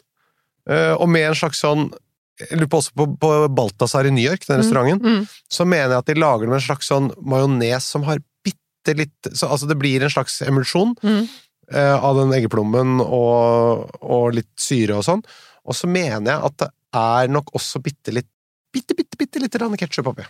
Uh, 0.69 0.93
og 1.01 1.09
med 1.09 1.25
en 1.31 1.35
slags 1.35 1.63
sånn 1.65 1.89
Jeg 2.39 2.59
lurer 2.61 2.71
på 2.71 2.79
også 2.83 2.93
på, 2.95 3.07
på 3.19 3.31
Balthazar 3.59 4.07
i 4.07 4.13
New 4.15 4.23
York, 4.25 4.45
den 4.47 4.61
restauranten 4.63 5.03
Mm. 5.03 5.27
så 5.51 5.67
mener 5.67 5.95
jeg 5.97 5.99
at 6.05 6.07
de 6.13 6.15
lager 6.21 6.47
det 6.47 6.53
med 6.53 6.61
en 6.61 6.67
slags 6.69 6.87
sånn 6.91 7.11
majones 7.19 7.85
som 7.95 8.05
har 8.07 8.21
bitte 8.47 8.95
litt 8.97 9.31
så, 9.35 9.49
Altså 9.51 9.67
det 9.69 9.77
blir 9.81 10.03
en 10.07 10.11
slags 10.15 10.41
emulsjon 10.47 10.95
Mm. 11.03 11.29
eh, 11.73 11.97
av 11.99 12.17
den 12.17 12.31
eggeplommen 12.39 13.01
og, 13.05 13.91
og 14.01 14.35
litt 14.39 14.49
syre 14.57 14.97
og 15.01 15.05
sånn. 15.05 15.25
Og 15.69 15.75
så 15.75 15.89
mener 15.91 16.31
jeg 16.33 16.45
at 16.49 16.57
det 16.63 16.71
er 16.95 17.29
nok 17.29 17.51
også 17.59 17.83
bitte 17.83 18.15
litt 18.15 18.29
Bitte, 18.73 18.93
bitte, 18.95 19.17
bitte 19.17 19.41
lite 19.41 19.57
grann 19.59 19.73
ketsjup 19.81 20.07
oppi. 20.11 20.23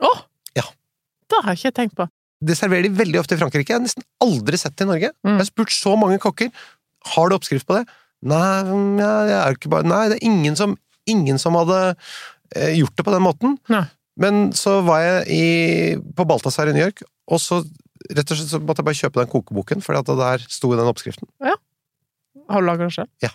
Åh! 0.00 0.20
Ja. 0.56 0.62
Det 1.28 1.42
har 1.44 1.52
jeg 1.52 1.58
ikke 1.60 1.74
tenkt 1.76 1.94
på. 1.98 2.06
Det 2.42 2.56
serverer 2.56 2.86
de 2.88 2.96
veldig 2.96 3.18
ofte 3.20 3.36
i 3.36 3.38
Frankrike. 3.38 3.68
Jeg 3.68 3.76
har 3.76 3.82
nesten 3.84 4.02
aldri 4.24 4.56
sett 4.58 4.74
det 4.80 4.86
i 4.86 4.88
Norge. 4.88 5.10
Mm. 5.22 5.34
Jeg 5.36 5.42
har 5.42 5.48
spurt 5.50 5.74
så 5.76 5.92
mange 6.00 6.16
kokker. 6.18 6.48
Har 7.12 7.28
du 7.28 7.36
oppskrift 7.36 7.66
på 7.68 7.76
det? 7.76 7.84
Nei, 8.24 8.62
mm, 8.64 8.96
jeg 8.98 9.34
er 9.36 9.58
ikke 9.58 9.70
bare, 9.74 9.84
nei 9.92 10.00
det 10.08 10.16
er 10.16 10.24
ingen 10.26 10.56
som, 10.56 10.72
ingen 11.10 11.40
som 11.42 11.56
hadde 11.58 11.80
eh, 12.56 12.78
gjort 12.78 12.96
det 12.98 13.06
på 13.06 13.14
den 13.14 13.24
måten. 13.24 13.56
Nei. 13.72 13.84
Men 14.20 14.50
så 14.56 14.80
var 14.84 15.00
jeg 15.00 15.22
i, 15.32 15.44
på 16.16 16.26
Balthazar 16.28 16.68
i 16.68 16.74
New 16.76 16.84
York, 16.84 17.00
og 17.32 17.40
så 17.40 17.62
rett 18.12 18.28
og 18.28 18.36
slett 18.36 18.50
så 18.50 18.60
måtte 18.60 18.82
jeg 18.82 18.88
bare 18.90 19.00
kjøpe 19.00 19.22
den 19.22 19.32
kokeboken, 19.32 19.84
for 19.84 19.96
der 19.96 20.44
sto 20.50 20.72
den 20.74 20.90
oppskriften. 20.90 21.28
Ja. 21.44 21.56
Har 22.52 22.62
du 22.62 22.68
laga 22.68 22.88
det 22.88 22.96
selv? 22.96 23.12
Ja. 23.24 23.32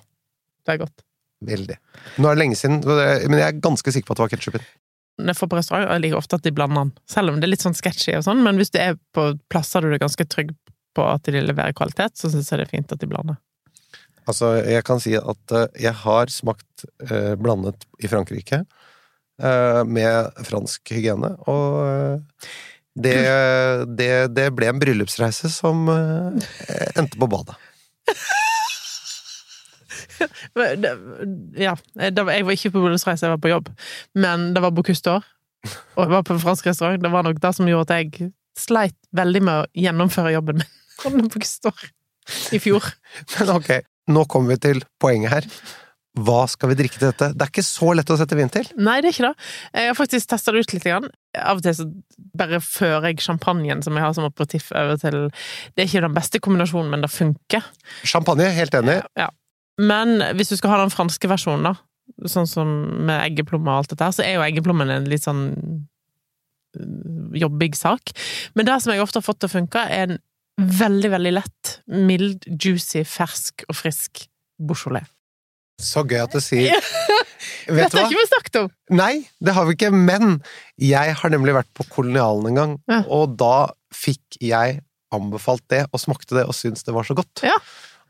Det 0.68 0.76
er 0.76 0.84
godt. 0.84 1.06
Veldig. 1.48 1.78
Nå 2.18 2.28
er 2.28 2.36
det 2.36 2.42
lenge 2.42 2.58
siden, 2.60 2.82
men 2.84 3.40
jeg 3.40 3.48
er 3.48 3.64
ganske 3.64 3.94
sikker 3.94 4.10
på 4.10 4.16
at 4.16 4.20
det 4.20 4.26
var 4.26 4.34
ketsjupen. 4.36 4.70
Når 5.18 5.34
jeg 5.34 5.40
får 5.40 5.50
på 5.50 5.58
restaurant, 5.58 5.90
jeg 5.90 6.04
liker 6.04 6.20
ofte 6.20 6.38
at 6.38 6.46
de 6.46 6.54
blander 6.54 6.86
den. 6.86 6.94
Selv 7.10 7.32
om 7.32 7.40
det 7.40 7.48
er 7.48 7.54
litt 7.56 7.66
sånn 7.66 7.78
sketchy 7.78 8.14
og 8.20 8.26
sånn, 8.28 8.44
men 8.46 8.60
hvis 8.60 8.74
du 8.74 8.78
er 8.82 8.98
på 9.18 9.32
plasser 9.50 9.86
du 9.86 9.90
er 9.90 10.02
ganske 10.02 10.28
trygg 10.30 10.54
på 10.98 11.06
at 11.06 11.26
de 11.26 11.42
leverer 11.42 11.74
kvalitet, 11.78 12.18
så 12.18 12.30
syns 12.34 12.52
jeg 12.52 12.62
det 12.62 12.68
er 12.68 12.74
fint 12.74 12.94
at 12.94 13.02
de 13.02 13.10
blander. 13.10 13.40
Altså, 14.28 14.58
jeg 14.68 14.84
kan 14.88 15.00
si 15.00 15.14
at 15.18 15.54
eh, 15.56 15.68
jeg 15.88 15.96
har 16.04 16.32
smakt 16.32 16.88
eh, 17.08 17.36
blandet 17.40 17.86
i 18.04 18.10
Frankrike 18.12 18.64
eh, 18.64 19.84
med 19.88 20.42
fransk 20.48 20.92
hygiene, 20.92 21.32
og 21.48 22.26
det, 22.98 23.16
det, 23.96 24.12
det 24.34 24.50
ble 24.58 24.72
en 24.72 24.82
bryllupsreise 24.82 25.52
som 25.54 25.86
endte 25.88 27.20
på 27.20 27.32
badet. 27.32 27.58
Ja, 30.58 31.76
jeg 31.78 32.24
var 32.26 32.50
ikke 32.50 32.72
på 32.74 32.82
bryllupsreise, 32.82 33.28
jeg 33.28 33.36
var 33.36 33.42
på 33.42 33.52
jobb, 33.52 33.68
men 34.18 34.48
det 34.56 34.64
var 34.64 34.74
Bocuse 34.74 35.20
og 35.68 36.02
jeg 36.02 36.14
var 36.14 36.24
på 36.26 36.34
en 36.36 36.42
fransk 36.42 36.68
restaurant. 36.70 37.02
Det 37.04 37.12
var 37.12 37.26
nok 37.26 37.42
det 37.42 37.52
som 37.54 37.70
gjorde 37.70 37.94
at 37.94 38.02
jeg 38.02 38.32
sleit 38.58 38.98
veldig 39.18 39.42
med 39.46 39.62
å 39.62 39.68
gjennomføre 39.78 40.34
jobben 40.34 40.62
min 40.62 40.72
under 41.12 41.30
Bocuse 41.30 41.74
i 42.56 42.60
fjor. 42.62 42.86
Men 43.36 43.54
ok, 43.56 43.72
nå 44.12 44.24
kommer 44.32 44.56
vi 44.56 44.64
til 44.70 44.82
poenget 45.02 45.34
her. 45.34 45.52
Hva 46.18 46.46
skal 46.50 46.72
vi 46.72 46.78
drikke 46.80 46.98
til 46.98 47.12
dette? 47.12 47.30
Det 47.36 47.46
er 47.46 47.52
ikke 47.52 47.66
så 47.66 47.92
lett 47.94 48.10
å 48.10 48.18
sette 48.18 48.38
vin 48.38 48.50
til. 48.52 48.66
Nei, 48.80 49.00
det 49.04 49.12
er 49.12 49.16
ikke 49.16 49.28
det. 49.28 49.48
Jeg 49.78 49.90
har 49.92 49.98
faktisk 49.98 50.30
testa 50.32 50.54
det 50.54 50.64
ut 50.64 50.74
litt. 50.74 50.86
Grann. 50.88 51.10
Av 51.38 51.60
og 51.60 51.66
til 51.66 51.76
så 51.78 51.86
bare 52.38 52.62
fører 52.64 53.10
jeg 53.12 53.22
champagnen 53.26 53.84
som 53.86 53.98
jeg 53.98 54.06
har 54.06 54.16
som 54.18 54.26
operativ 54.26 54.70
over 54.78 54.98
til 55.02 55.18
Det 55.28 55.84
er 55.84 55.90
ikke 55.90 56.06
den 56.06 56.16
beste 56.16 56.42
kombinasjonen, 56.42 56.90
men 56.94 57.04
det 57.06 57.12
funker. 57.14 57.66
Champagne, 58.08 58.50
helt 58.56 58.78
enig. 58.78 59.02
Ja. 59.20 59.30
Men 59.78 60.18
hvis 60.38 60.54
du 60.54 60.58
skal 60.58 60.74
ha 60.74 60.80
den 60.82 60.94
franske 60.94 61.30
versjonen, 61.30 61.70
da, 61.70 61.76
sånn 62.32 62.50
som 62.50 62.72
med 63.06 63.20
eggeplomme 63.28 63.70
og 63.70 63.84
alt 63.84 63.94
dette 63.94 64.08
her, 64.08 64.16
så 64.16 64.26
er 64.26 64.38
jo 64.38 64.46
eggeplommen 64.48 64.90
en 64.94 65.10
litt 65.12 65.28
sånn 65.28 65.44
øh, 66.80 67.38
jobbig 67.44 67.76
sak. 67.78 68.16
Men 68.58 68.70
det 68.70 68.80
som 68.82 68.94
jeg 68.94 69.04
ofte 69.04 69.22
har 69.22 69.28
fått 69.28 69.44
til 69.44 69.52
å 69.52 69.58
funke, 69.60 69.84
er 69.86 70.08
en 70.08 70.18
veldig, 70.58 71.12
veldig 71.14 71.34
lett, 71.38 71.74
mild, 71.94 72.48
juicy, 72.50 73.04
fersk 73.08 73.66
og 73.70 73.78
frisk 73.78 74.26
Beaujolais. 74.58 75.06
Så 75.78 76.02
gøy 76.10 76.24
at 76.24 76.34
du 76.34 76.40
sier 76.42 76.74
Vet 77.68 77.92
Dette 77.92 78.00
har 78.00 78.08
ikke 78.08 78.18
vi 78.18 78.30
snakket 78.32 78.56
om! 78.64 78.70
Nei, 78.98 79.12
det 79.44 79.54
har 79.54 79.68
vi 79.68 79.76
ikke, 79.76 79.92
men 79.94 80.40
jeg 80.82 81.14
har 81.20 81.30
nemlig 81.34 81.54
vært 81.54 81.70
på 81.78 81.86
kolonialen 81.92 82.48
en 82.50 82.58
gang, 82.58 82.74
Ja. 82.90 83.02
og 83.14 83.36
da 83.38 83.68
fikk 83.94 84.40
jeg 84.42 84.80
anbefalt 85.14 85.64
det, 85.72 85.84
og 85.94 86.02
smakte 86.02 86.36
det, 86.40 86.48
og 86.50 86.56
syntes 86.58 86.84
det 86.88 86.96
var 86.96 87.06
så 87.08 87.16
godt. 87.16 87.44
Ja. 87.46 87.54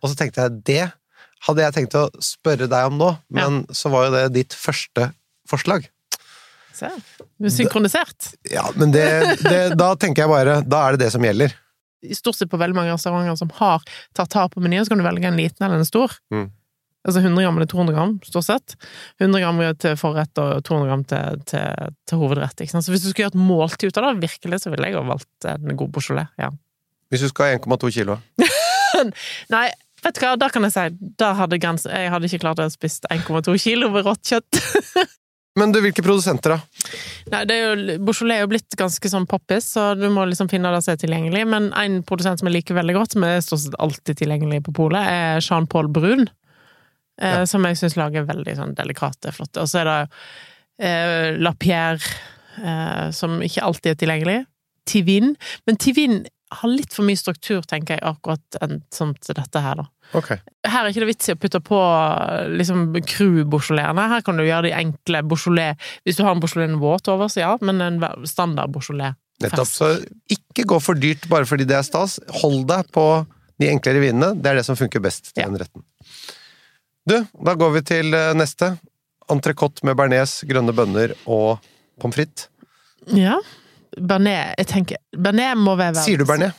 Og 0.01 0.10
så 0.13 0.16
tenkte 0.18 0.46
jeg, 0.46 0.62
det 0.70 0.86
hadde 1.48 1.66
jeg 1.66 1.75
tenkt 1.75 1.98
å 2.00 2.06
spørre 2.24 2.70
deg 2.72 2.88
om 2.89 2.96
nå, 3.01 3.12
men 3.36 3.60
så 3.75 3.92
var 3.94 4.08
jo 4.08 4.16
det 4.16 4.24
ditt 4.38 4.56
første 4.58 5.10
forslag. 5.50 5.89
Se, 6.77 6.88
Synkronisert. 6.94 7.44
er 7.44 7.54
synkronisert. 7.58 8.32
Ja, 8.54 8.66
men 8.77 8.94
det, 8.96 9.06
det, 9.44 9.62
da 9.77 9.92
tenker 10.00 10.24
jeg 10.25 10.32
bare, 10.34 10.60
da 10.66 10.86
er 10.88 10.96
det 10.98 11.08
det 11.08 11.12
som 11.18 11.25
gjelder. 11.25 11.54
Stort 12.13 12.38
sett 12.38 12.51
på 12.51 12.60
veldig 12.62 12.77
mange 12.77 12.94
restauranter 12.94 13.39
som 13.39 13.51
har 13.58 13.84
tartar 14.18 14.51
på 14.54 14.62
menyen, 14.63 14.86
så 14.86 14.94
kan 14.94 15.01
du 15.01 15.08
velge 15.08 15.27
en 15.30 15.39
liten 15.39 15.66
eller 15.66 15.82
en 15.82 15.88
stor. 15.88 16.13
Mm. 16.34 16.50
Altså 17.08 17.22
100 17.24 17.44
gram 17.44 17.58
eller 17.58 17.70
200 17.72 17.96
gram, 17.96 18.13
stort 18.25 18.46
sett. 18.46 18.75
100 19.22 19.39
gram 19.39 19.62
til 19.80 19.98
forrett 20.00 20.42
og 20.44 20.63
200 20.68 20.89
gram 20.89 21.04
til, 21.08 21.42
til, 21.48 21.92
til 22.10 22.20
hovedrett. 22.20 22.63
Så 22.68 22.92
hvis 22.92 23.06
du 23.06 23.10
skulle 23.10 23.27
gjøre 23.27 23.36
et 23.38 23.48
måltid 23.48 23.92
ut 23.92 24.00
av 24.01 24.10
det, 24.10 24.27
virkelig, 24.27 24.60
så 24.63 24.74
ville 24.74 24.89
jeg 24.89 24.98
jo 24.98 25.04
valgt 25.08 25.48
en 25.48 25.77
god 25.80 25.94
Beaujolais. 25.96 26.34
Ja. 26.42 26.51
Hvis 27.08 27.24
du 27.24 27.30
skal 27.32 27.54
ha 27.54 27.62
1,2 27.62 27.94
kilo. 27.96 28.18
Nei, 29.56 29.68
vet 30.04 30.18
du 30.18 30.25
hva, 30.25 30.34
da 30.39 30.50
kan 30.51 30.68
jeg 30.68 30.74
si 30.75 31.13
Da 31.20 31.32
hadde 31.38 31.62
grens... 31.63 31.88
Jeg 31.88 32.12
hadde 32.12 32.27
ikke 32.27 32.44
klart 32.44 32.60
å 32.60 32.68
spise 32.74 33.08
1,2 33.13 33.56
kilo 33.62 33.92
med 33.94 34.08
rått 34.10 34.34
kjøtt. 34.34 34.60
Men 35.58 35.74
du, 35.74 35.80
hvilke 35.82 36.04
produsenter, 36.06 36.54
da? 36.54 36.90
Nei, 37.34 37.44
det 37.50 37.56
er 37.56 37.64
jo, 37.64 37.96
Beaujolais 38.06 38.38
er 38.40 38.46
jo 38.46 38.50
blitt 38.52 38.76
ganske 38.78 39.10
sånn 39.10 39.26
poppis, 39.30 39.72
så 39.74 39.90
du 39.98 40.06
må 40.14 40.28
liksom 40.30 40.50
finne 40.52 40.70
det 40.74 40.84
som 40.86 40.94
er 40.94 41.00
tilgjengelig. 41.02 41.44
Men 41.50 41.72
en 41.78 42.02
produsent 42.06 42.42
som 42.42 42.50
jeg 42.50 42.60
liker 42.60 42.78
veldig 42.78 42.96
godt, 42.98 43.16
som 43.16 43.26
er 43.26 43.42
stort 43.46 43.64
sett 43.64 43.80
alltid 43.82 44.22
tilgjengelig 44.22 44.62
på 44.68 44.76
polet, 44.78 45.10
er 45.10 45.42
Jean-Paul 45.42 45.90
Brun. 45.94 46.28
Ja. 47.18 47.48
Som 47.50 47.66
jeg 47.66 47.80
syns 47.80 47.98
lager 47.98 48.28
veldig 48.28 48.54
sånn 48.60 48.76
delikate, 48.78 49.34
flotte. 49.34 49.64
Og 49.64 49.72
så 49.72 49.82
er 49.82 49.90
det 49.90 50.00
eh, 50.86 51.30
La 51.42 51.56
Pierre, 51.58 52.14
eh, 52.62 53.08
som 53.18 53.40
ikke 53.42 53.66
alltid 53.66 53.96
er 53.96 54.02
tilgjengelig. 54.04 54.40
Tivin. 54.88 55.34
Men 55.66 55.82
Tivin 55.82 56.20
har 56.54 56.72
litt 56.72 56.94
for 56.96 57.08
mye 57.08 57.20
struktur, 57.20 57.62
tenker 57.68 57.98
jeg, 57.98 58.04
akkurat 58.08 58.58
en, 58.63 58.82
som 58.94 59.13
til 59.20 59.38
dette 59.38 59.62
her, 59.63 59.82
da. 59.82 59.88
Okay. 60.16 60.39
Her 60.63 60.86
er 60.86 60.94
ikke 60.94 61.04
det 61.04 61.10
vits 61.10 61.27
i 61.27 61.36
å 61.36 61.39
putte 61.39 61.60
på 61.60 61.77
liksom 62.54 62.94
cru-beaujolaiene. 63.04 64.06
Her 64.13 64.24
kan 64.24 64.39
du 64.39 64.46
gjøre 64.46 64.70
de 64.70 64.75
enkle 64.77 65.20
beaujolais 65.27 65.89
Hvis 66.08 66.16
du 66.16 66.24
har 66.24 66.32
en 66.32 66.39
beaujolais 66.39 66.77
våt 66.80 67.10
over, 67.12 67.27
så 67.27 67.42
ja, 67.42 67.50
men 67.60 67.84
en 67.84 68.00
standard 68.24 68.72
beaujolais 68.72 69.18
Nettopp. 69.44 69.70
Så 69.70 69.89
ikke 70.34 70.66
gå 70.66 70.80
for 70.82 70.98
dyrt 70.98 71.27
bare 71.30 71.46
fordi 71.46 71.68
det 71.70 71.75
er 71.77 71.86
stas. 71.86 72.18
Hold 72.42 72.63
deg 72.72 72.88
på 72.96 73.06
de 73.62 73.70
enklere 73.70 74.01
vinene. 74.01 74.32
Det 74.34 74.50
er 74.50 74.60
det 74.60 74.66
som 74.66 74.77
funker 74.80 75.04
best 75.04 75.32
til 75.34 75.44
den 75.44 75.60
retten. 75.62 75.86
Du, 77.08 77.20
da 77.22 77.54
går 77.58 77.75
vi 77.77 77.84
til 77.88 78.18
eh, 78.18 78.34
neste. 78.38 78.74
Entrecôte 79.32 79.86
med 79.88 79.98
bearnés, 80.00 80.39
grønne 80.48 80.74
bønner 80.75 81.13
og 81.25 81.62
pommes 82.01 82.18
frites. 82.18 82.50
Ja. 83.13 83.38
Bearnés 83.98 84.53
Jeg 84.58 84.67
tenker 84.67 84.98
Bernet 85.17 85.58
må 85.58 85.75
være 85.79 86.01
Sier 86.03 86.17
du 86.22 86.25
Bernet? 86.29 86.53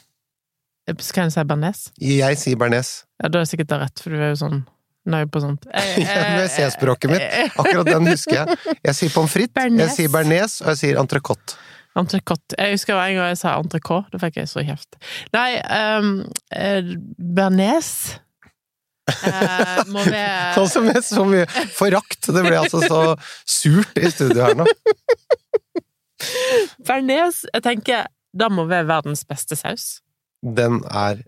Skal 1.04 1.26
jeg 1.28 1.32
si 1.34 1.42
Bernes? 1.44 1.80
Jeg 2.00 2.38
sier 2.40 2.56
Bernes. 2.56 2.90
Ja, 3.20 3.28
da 3.28 3.38
er 3.38 3.44
jeg 3.44 3.50
sikkert 3.50 3.68
det 3.74 3.78
rett, 3.82 4.00
for 4.00 4.14
du 4.14 4.16
er 4.22 4.30
jo 4.32 4.38
sånn 4.40 4.62
nøye 5.08 5.26
på 5.32 5.40
sånt. 5.40 5.66
Jeg- 5.74 6.04
jeg- 6.04 6.50
C-språket 6.54 7.10
mitt. 7.12 7.26
Akkurat 7.60 7.86
den 7.88 8.06
husker 8.08 8.34
jeg. 8.42 8.56
Jeg 8.84 8.94
sier 8.96 9.12
pommes 9.12 9.32
frites, 9.32 9.68
jeg 9.80 9.90
sier 9.94 10.08
bearnés, 10.12 10.58
og 10.64 10.70
jeg 10.72 10.80
sier 10.82 11.00
entrecôte. 11.00 11.56
Entrecôte. 11.96 12.56
Jeg 12.56 12.76
husker 12.76 12.96
en 12.96 13.16
gang 13.18 13.28
jeg 13.32 13.38
sa 13.40 13.54
entrecôte, 13.60 14.08
da 14.12 14.20
fikk 14.22 14.36
jeg 14.40 14.48
så 14.48 14.64
kjeft. 14.64 14.96
Nei, 15.36 15.60
um, 15.98 16.10
eh, 16.52 16.92
bearnés 17.20 17.90
eh, 19.08 19.80
må 19.92 20.04
være 20.12 20.66
Sånn 20.68 20.88
med 20.88 21.04
så 21.04 21.24
mye 21.28 21.44
forakt. 21.76 22.28
Det 22.32 22.44
ble 22.48 22.56
altså 22.60 22.80
så 22.84 23.02
surt 23.48 23.96
i 24.00 24.08
studio 24.12 24.44
her 24.44 24.56
nå. 24.60 24.68
Bearnés, 26.86 27.44
jeg 27.52 27.64
tenker, 27.64 28.08
da 28.36 28.48
må 28.52 28.66
være 28.68 28.88
verdens 28.90 29.24
beste 29.28 29.58
saus. 29.58 29.98
Den 30.42 30.82
er 30.90 31.22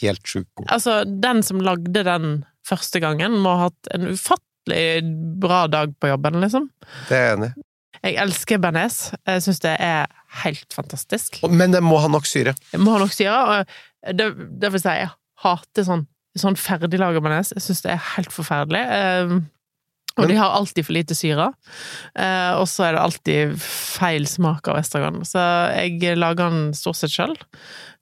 helt 0.00 0.26
sjukt 0.26 0.50
god. 0.58 0.68
Altså, 0.74 1.00
den 1.06 1.42
som 1.46 1.62
lagde 1.64 2.04
den 2.06 2.44
første 2.66 3.00
gangen, 3.02 3.38
må 3.42 3.54
ha 3.56 3.68
hatt 3.68 3.92
en 3.94 4.08
ufattelig 4.10 5.02
bra 5.42 5.66
dag 5.70 5.94
på 6.00 6.10
jobben, 6.10 6.40
liksom. 6.42 6.68
Det 7.10 7.18
er 7.18 7.24
jeg 7.28 7.38
enig 7.38 7.52
i. 7.52 7.66
Jeg 8.06 8.18
elsker 8.22 8.60
bearnés. 8.62 8.96
Jeg 9.26 9.42
syns 9.46 9.62
det 9.64 9.72
er 9.82 10.10
helt 10.44 10.74
fantastisk. 10.74 11.40
Men 11.48 11.74
den 11.74 11.86
må 11.86 11.98
ha 12.02 12.10
nok 12.12 12.26
syre. 12.28 12.52
Jeg 12.72 12.82
må 12.82 12.92
ha 12.94 13.00
nok 13.02 13.14
syre. 13.14 13.38
og 13.40 14.14
det, 14.18 14.28
det 14.60 14.70
vil 14.74 14.82
si, 14.82 14.92
jeg 15.00 15.10
hater 15.42 15.86
sånn, 15.86 16.04
sånn 16.38 16.58
ferdiglaga 16.60 17.22
bearnés. 17.24 17.54
Jeg 17.56 17.64
syns 17.64 17.82
det 17.86 17.94
er 17.96 18.04
helt 18.12 18.34
forferdelig. 18.34 18.84
Og 20.16 20.30
de 20.30 20.36
har 20.38 20.54
alltid 20.56 20.86
for 20.86 20.96
lite 20.96 21.16
syre. 21.16 21.50
Eh, 22.16 22.52
og 22.56 22.64
så 22.70 22.86
er 22.86 22.96
det 22.96 23.02
alltid 23.02 23.56
feil 23.60 24.28
smak 24.30 24.68
av 24.72 24.78
estragon. 24.80 25.20
Så 25.28 25.42
jeg 25.76 26.16
lager 26.16 26.48
den 26.48 26.70
stort 26.76 26.98
sett 27.00 27.12
sjøl. 27.12 27.34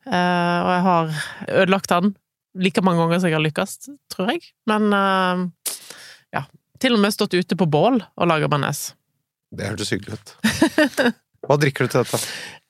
Eh, 0.07 0.59
og 0.61 0.71
jeg 0.71 0.85
har 0.87 1.17
ødelagt 1.65 1.91
den 1.91 2.15
like 2.55 2.85
mange 2.87 3.03
ganger 3.03 3.19
som 3.19 3.31
jeg 3.31 3.39
har 3.39 3.45
lykkes, 3.45 3.79
tror 4.15 4.31
jeg. 4.35 4.45
Men 4.71 4.95
eh, 4.95 5.45
ja. 6.39 6.45
Til 6.83 6.97
og 6.97 7.03
med 7.03 7.15
stått 7.15 7.35
ute 7.35 7.59
på 7.59 7.69
bål 7.71 8.01
og 8.03 8.31
laga 8.31 8.51
bearnés. 8.51 8.93
Det 9.55 9.71
hørtes 9.71 9.93
hyggelig 9.95 10.19
ut. 10.19 10.35
Hva 11.47 11.59
drikker 11.61 11.87
du 11.87 11.93
til 11.93 12.05
dette? 12.05 12.21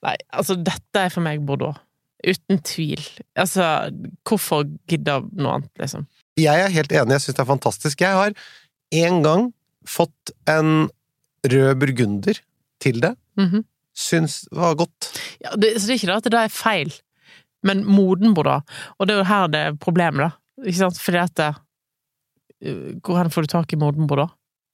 Nei, 0.04 0.16
altså, 0.36 0.56
dette 0.60 1.04
er 1.06 1.12
for 1.12 1.24
meg 1.24 1.44
Bordeaux. 1.46 1.78
Uten 2.24 2.60
tvil. 2.64 3.02
Altså, 3.36 3.90
hvorfor 4.24 4.64
gidde 4.88 5.18
noe 5.36 5.58
annet, 5.58 5.72
liksom? 5.80 6.06
Jeg 6.40 6.64
er 6.64 6.72
helt 6.72 6.92
enig, 6.92 7.14
jeg 7.14 7.22
syns 7.26 7.36
det 7.36 7.42
er 7.44 7.50
fantastisk. 7.50 8.00
Jeg 8.02 8.16
har 8.16 8.32
en 9.02 9.22
gang 9.24 9.48
fått 9.88 10.32
en 10.50 10.88
rød 11.44 11.80
burgunder 11.80 12.40
til 12.82 13.00
det. 13.04 13.14
Mhm. 13.40 13.64
Syns 13.94 14.40
det 14.50 14.58
var 14.58 14.74
godt. 14.74 15.10
ja, 15.38 15.52
det, 15.54 15.76
så 15.78 15.86
det 15.86 15.92
er 15.94 15.98
ikke 16.00 16.08
det 16.10 16.16
at 16.16 16.32
det 16.34 16.38
er 16.40 16.50
feil, 16.50 16.94
men 17.62 17.84
moden 17.86 18.34
Bordeaux. 18.34 18.64
Og 18.98 19.06
det 19.06 19.14
er 19.14 19.20
jo 19.20 19.28
her 19.28 19.46
det 19.52 19.60
er 19.60 19.76
problemet, 19.78 20.26
da. 20.26 20.64
Ikke 20.66 20.80
sant? 20.80 20.98
Fordi 20.98 21.20
at 21.22 21.36
det, 21.38 21.52
uh, 22.66 22.98
Hvor 22.98 23.30
får 23.30 23.46
du 23.46 23.52
tak 23.54 23.72
i 23.72 23.78
moden 23.78 24.08
da? 24.10 24.26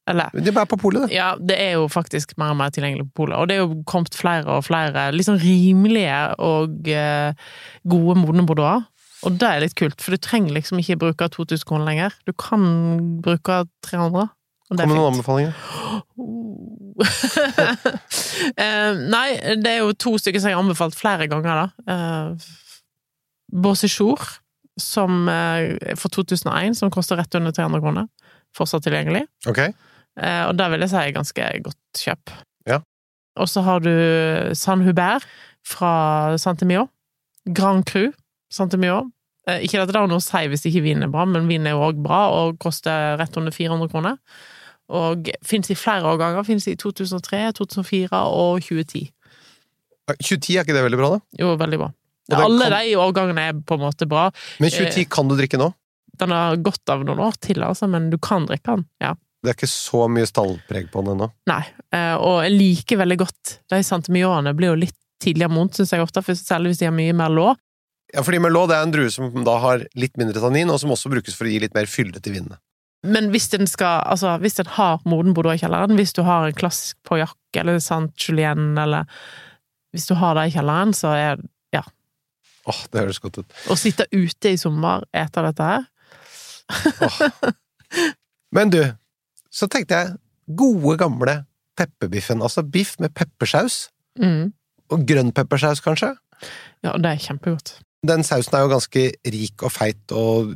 Eller 0.08 0.30
Men 0.32 0.46
er 0.46 0.56
er 0.56 0.64
på 0.64 0.78
polet, 0.80 1.08
det. 1.08 1.14
Ja, 1.14 1.34
det 1.36 1.56
er 1.60 1.76
jo 1.78 1.88
faktisk 1.88 2.36
mer 2.38 2.54
og 2.54 2.56
mer 2.56 2.70
tilgjengelig 2.70 3.06
på 3.11 3.22
polet. 3.22 3.37
Og 3.37 3.48
det 3.48 3.56
er 3.56 3.61
jo 3.61 3.83
kommet 3.87 4.14
flere 4.16 4.46
og 4.46 4.64
flere 4.64 5.12
liksom 5.12 5.37
rimelige 5.37 6.35
og 6.38 6.88
eh, 6.88 7.35
gode 7.88 8.16
modne 8.18 8.46
bordeaux. 8.46 8.83
Og 9.26 9.37
det 9.37 9.48
er 9.48 9.62
litt 9.64 9.76
kult, 9.76 10.00
for 10.00 10.16
du 10.16 10.22
trenger 10.22 10.54
liksom 10.56 10.80
ikke 10.80 10.98
bruke 11.00 11.28
2000 11.35 11.66
kroner 11.68 11.88
lenger. 11.88 12.14
Du 12.28 12.33
kan 12.33 12.62
bruke 13.24 13.64
300. 13.85 14.30
Og 14.70 14.78
det 14.78 14.87
Kom 14.87 14.92
med 14.92 15.00
noen 15.00 15.14
anbefalinger. 15.14 15.54
Eh, 18.61 18.92
nei, 19.12 19.37
det 19.61 19.70
er 19.70 19.78
jo 19.83 19.94
to 19.96 20.14
stykker 20.20 20.40
som 20.40 20.50
jeg 20.50 20.56
har 20.56 20.62
anbefalt 20.62 20.96
flere 20.96 21.26
ganger, 21.30 21.61
da. 21.61 21.66
Uh, 21.88 22.50
Bossichour, 23.62 24.20
som 24.80 25.28
eh, 25.28 25.94
for 25.98 26.12
2001, 26.12 26.76
som 26.78 26.92
koster 26.92 27.20
rett 27.20 27.35
under 27.37 27.54
300 27.56 27.83
kroner. 27.85 28.09
Fortsatt 28.56 28.85
tilgjengelig. 28.87 29.24
Okay. 29.48 29.74
Eh, 30.20 30.44
og 30.46 30.56
det 30.59 30.70
vil 30.72 30.85
jeg 30.85 30.92
si 30.92 31.00
er 31.00 31.16
ganske 31.16 31.50
godt 31.66 32.02
kjøp. 32.04 32.35
Ja. 32.70 32.80
Og 33.40 33.50
så 33.50 33.64
har 33.66 33.85
du 33.85 33.92
San 34.59 34.85
Hubert 34.87 35.26
fra 35.66 36.37
Santemio. 36.40 36.88
Grand 37.48 37.87
Cru 37.88 38.11
Santemio. 38.52 39.00
òg. 39.48 39.62
ikke 39.64 39.80
at 39.80 39.88
det 39.88 39.96
har 39.96 40.06
noe 40.06 40.20
å 40.20 40.22
si 40.22 40.42
hvis 40.50 40.66
ikke 40.68 40.82
vin 40.84 41.02
er 41.02 41.08
bra, 41.10 41.24
men 41.26 41.48
vin 41.48 41.66
er 41.66 41.70
jo 41.74 41.84
òg 41.88 42.02
bra 42.02 42.28
og 42.30 42.58
koster 42.62 43.16
rett 43.18 43.36
under 43.40 43.50
400 43.54 43.88
kroner. 43.90 44.18
Og 44.90 45.30
fins 45.46 45.70
i 45.70 45.74
flere 45.78 46.02
årganger. 46.10 46.44
Fins 46.44 46.66
i 46.68 46.74
2003, 46.76 47.52
2004 47.54 48.20
og 48.26 48.60
2010. 48.60 49.10
2010 50.10 50.56
er 50.58 50.64
ikke 50.64 50.74
det 50.74 50.84
veldig 50.84 50.98
bra, 51.00 51.10
da? 51.14 51.20
Jo, 51.38 51.54
veldig 51.56 51.78
bra. 51.78 51.90
Alle 52.30 52.68
kan- 52.68 52.76
de 52.78 52.94
årgangene 52.96 53.48
er 53.48 53.52
på 53.54 53.74
en 53.74 53.80
måte 53.80 54.06
bra. 54.08 54.30
Men 54.60 54.70
2010 54.70 55.04
kan 55.08 55.28
du 55.28 55.36
drikke 55.36 55.58
nå? 55.58 55.72
Den 56.18 56.30
har 56.30 56.56
gått 56.56 56.88
av 56.88 57.04
noen 57.04 57.18
år 57.18 57.34
til, 57.40 57.62
altså, 57.62 57.88
men 57.88 58.10
du 58.10 58.18
kan 58.18 58.46
drikke 58.46 58.76
den. 58.76 58.84
Ja. 59.00 59.14
Det 59.42 59.50
er 59.50 59.54
ikke 59.54 59.70
så 59.72 60.04
mye 60.10 60.26
stallpreg 60.28 60.90
på 60.92 61.02
den 61.04 61.16
ennå. 61.16 61.30
Nei, 61.46 61.64
eh, 61.92 62.14
og 62.16 62.42
jeg 62.44 62.52
liker 62.58 62.98
veldig 63.00 63.16
godt 63.22 63.58
De 63.70 63.76
santemioene 63.82 64.54
blir 64.54 64.74
jo 64.74 64.74
litt 64.74 64.96
tidligere 65.22 65.50
modent, 65.50 65.74
syns 65.78 65.90
jeg 65.92 66.00
ofte, 66.00 66.22
for 66.22 66.32
særlig 66.34 66.72
hvis 66.74 66.78
de 66.78 66.84
har 66.86 66.92
mye 66.92 67.14
mer 67.14 67.28
lå. 67.30 67.56
Ja, 68.14 68.25
fordi 68.27 68.40
Merlot 68.42 68.70
det 68.70 68.79
er 68.79 68.87
en 68.87 68.94
drue 68.94 69.11
som 69.12 69.31
da 69.46 69.55
har 69.62 69.85
litt 69.99 70.16
mindre 70.18 70.42
tannin, 70.42 70.70
og 70.73 70.81
som 70.83 70.92
også 70.94 71.12
brukes 71.12 71.37
for 71.37 71.46
å 71.46 71.53
gi 71.53 71.61
litt 71.62 71.77
mer 71.77 71.88
fylde 71.90 72.23
til 72.23 72.35
vinene. 72.38 72.59
Men 73.07 73.31
hvis 73.33 73.49
den 73.49 73.64
skal 73.70 74.03
Altså, 74.05 74.35
hvis 74.42 74.59
den 74.59 74.68
har 74.77 75.01
moden 75.09 75.33
Bordeaux 75.33 75.57
i 75.57 75.62
kjelleren, 75.62 75.96
hvis 75.96 76.12
du 76.12 76.20
har 76.27 76.44
en 76.44 76.57
klassisk 76.57 76.99
Pauillac 77.09 77.37
eller 77.57 77.79
Sant 77.81 78.12
Julien, 78.20 78.77
eller 78.79 79.09
Hvis 79.90 80.07
du 80.07 80.14
har 80.14 80.37
det 80.37 80.51
i 80.51 80.53
kjelleren, 80.59 80.92
så 80.94 81.14
er 81.16 81.40
Ja. 81.73 81.83
Åh, 82.66 82.83
det 82.92 83.01
høres 83.01 83.18
godt 83.18 83.38
ut. 83.38 83.55
Å 83.70 83.77
sitte 83.79 84.07
ute 84.12 84.53
i 84.53 84.59
sommer, 84.61 85.07
ete 85.14 85.42
dette 85.42 85.62
her 85.62 85.87
oh. 87.01 87.20
Men 88.53 88.70
du, 88.70 88.83
så 89.51 89.66
tenkte 89.70 89.96
jeg 89.96 90.16
gode, 90.46 90.96
gamle 90.99 91.44
pepperbiffen. 91.79 92.42
Altså 92.42 92.62
biff 92.62 92.96
med 92.99 93.14
peppersaus. 93.14 93.88
mm. 94.18 94.53
Og 94.90 95.05
grønn 95.07 95.31
peppersaus, 95.31 95.79
kanskje. 95.81 96.16
Ja, 96.83 96.96
det 96.99 97.12
er 97.12 97.20
kjempegodt. 97.23 97.77
Den 98.06 98.22
sausen 98.24 98.54
er 98.56 98.64
jo 98.64 98.70
ganske 98.72 99.02
rik 99.28 99.62
og 99.66 99.72
feit 99.74 100.14
og 100.16 100.54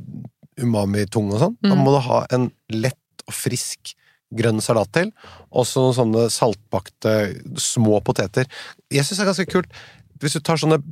umami-tung 0.60 1.32
og 1.34 1.40
sånn. 1.42 1.56
Da 1.62 1.74
Mm. 1.74 1.82
må 1.84 1.92
du 1.96 2.00
ha 2.08 2.26
en 2.32 2.50
lett 2.70 2.96
og 3.26 3.34
frisk 3.34 3.94
grønn 4.34 4.60
salat 4.62 4.90
til. 4.92 5.12
og 5.52 5.64
så 5.66 5.80
noen 5.92 5.94
sånne 5.94 6.30
saltbakte 6.30 7.12
små 7.56 8.00
poteter. 8.02 8.46
Jeg 8.90 9.04
syns 9.04 9.18
det 9.18 9.20
er 9.20 9.32
ganske 9.32 9.50
kult 9.52 9.66
hvis 10.20 10.32
du 10.32 10.40
tar 10.40 10.56
sånne 10.56 10.82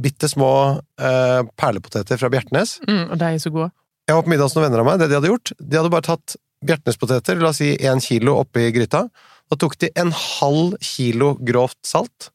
bitte 0.00 0.28
små 0.30 0.80
eh, 0.98 1.42
perlepoteter 1.56 2.16
fra 2.18 2.28
Bjertnæs. 2.30 2.78
Mm, 2.88 3.10
og 3.12 3.18
de 3.18 3.24
er 3.24 3.38
så 3.38 3.50
gode. 3.52 3.70
Jeg 4.08 4.14
var 4.16 4.22
på 4.22 4.28
middag 4.30 4.44
hos 4.48 4.54
noen 4.56 4.64
venner 4.70 4.80
av 4.80 4.86
meg. 4.86 4.98
Det 4.98 5.08
de 5.10 5.14
hadde 5.18 5.28
gjort, 5.28 5.52
de 5.60 5.76
hadde 5.76 5.90
bare 5.90 6.02
tatt 6.08 6.36
Bjertnæspoteter, 6.64 7.38
la 7.40 7.48
oss 7.50 7.58
si 7.60 7.76
én 7.76 8.00
kilo 8.02 8.38
oppi 8.40 8.72
gryta. 8.72 9.10
Da 9.50 9.56
tok 9.56 9.76
de 9.78 9.90
en 9.96 10.10
halv 10.10 10.78
kilo 10.80 11.34
grovt 11.36 11.76
salt. 11.84 12.30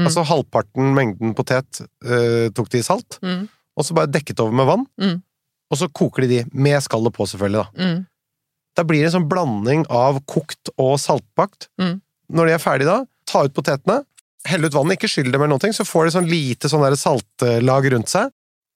Mm. 0.00 0.06
Altså 0.08 0.24
halvparten 0.28 0.92
mengden 0.96 1.34
potet 1.36 1.82
uh, 1.84 2.48
tok 2.56 2.70
de 2.72 2.80
i 2.80 2.86
salt. 2.86 3.18
Mm, 3.24 3.48
Og 3.76 3.86
så 3.86 3.96
bare 3.96 4.10
dekket 4.10 4.40
over 4.42 4.56
med 4.56 4.68
vann. 4.68 4.86
Mm. 5.00 5.18
Og 5.70 5.78
så 5.78 5.88
koker 5.94 6.24
de 6.26 6.28
de, 6.32 6.40
med 6.52 6.80
skallet 6.82 7.14
på, 7.14 7.26
selvfølgelig. 7.30 7.66
Da 7.76 7.84
mm, 7.86 7.98
Da 8.78 8.84
blir 8.86 9.02
det 9.02 9.10
en 9.10 9.18
sånn 9.20 9.28
blanding 9.30 9.84
av 9.92 10.22
kokt 10.30 10.72
og 10.76 10.96
saltbakt. 11.02 11.68
Mm. 11.80 12.00
Når 12.32 12.46
de 12.48 12.54
er 12.54 12.62
ferdige 12.62 12.90
da, 12.90 13.04
ta 13.26 13.44
ut 13.46 13.54
potetene, 13.54 14.00
helle 14.48 14.70
ut 14.70 14.74
vannet, 14.74 14.96
ikke 14.96 15.10
skyll 15.10 15.28
dem 15.30 15.42
eller 15.42 15.52
noen 15.52 15.66
ting, 15.66 15.74
så 15.76 15.84
får 15.86 16.06
de 16.08 16.14
sånn 16.16 16.30
lite 16.30 16.70
sånn 16.70 16.82
der 16.86 16.96
saltlag 16.98 17.90
rundt 17.92 18.10
seg. 18.10 18.30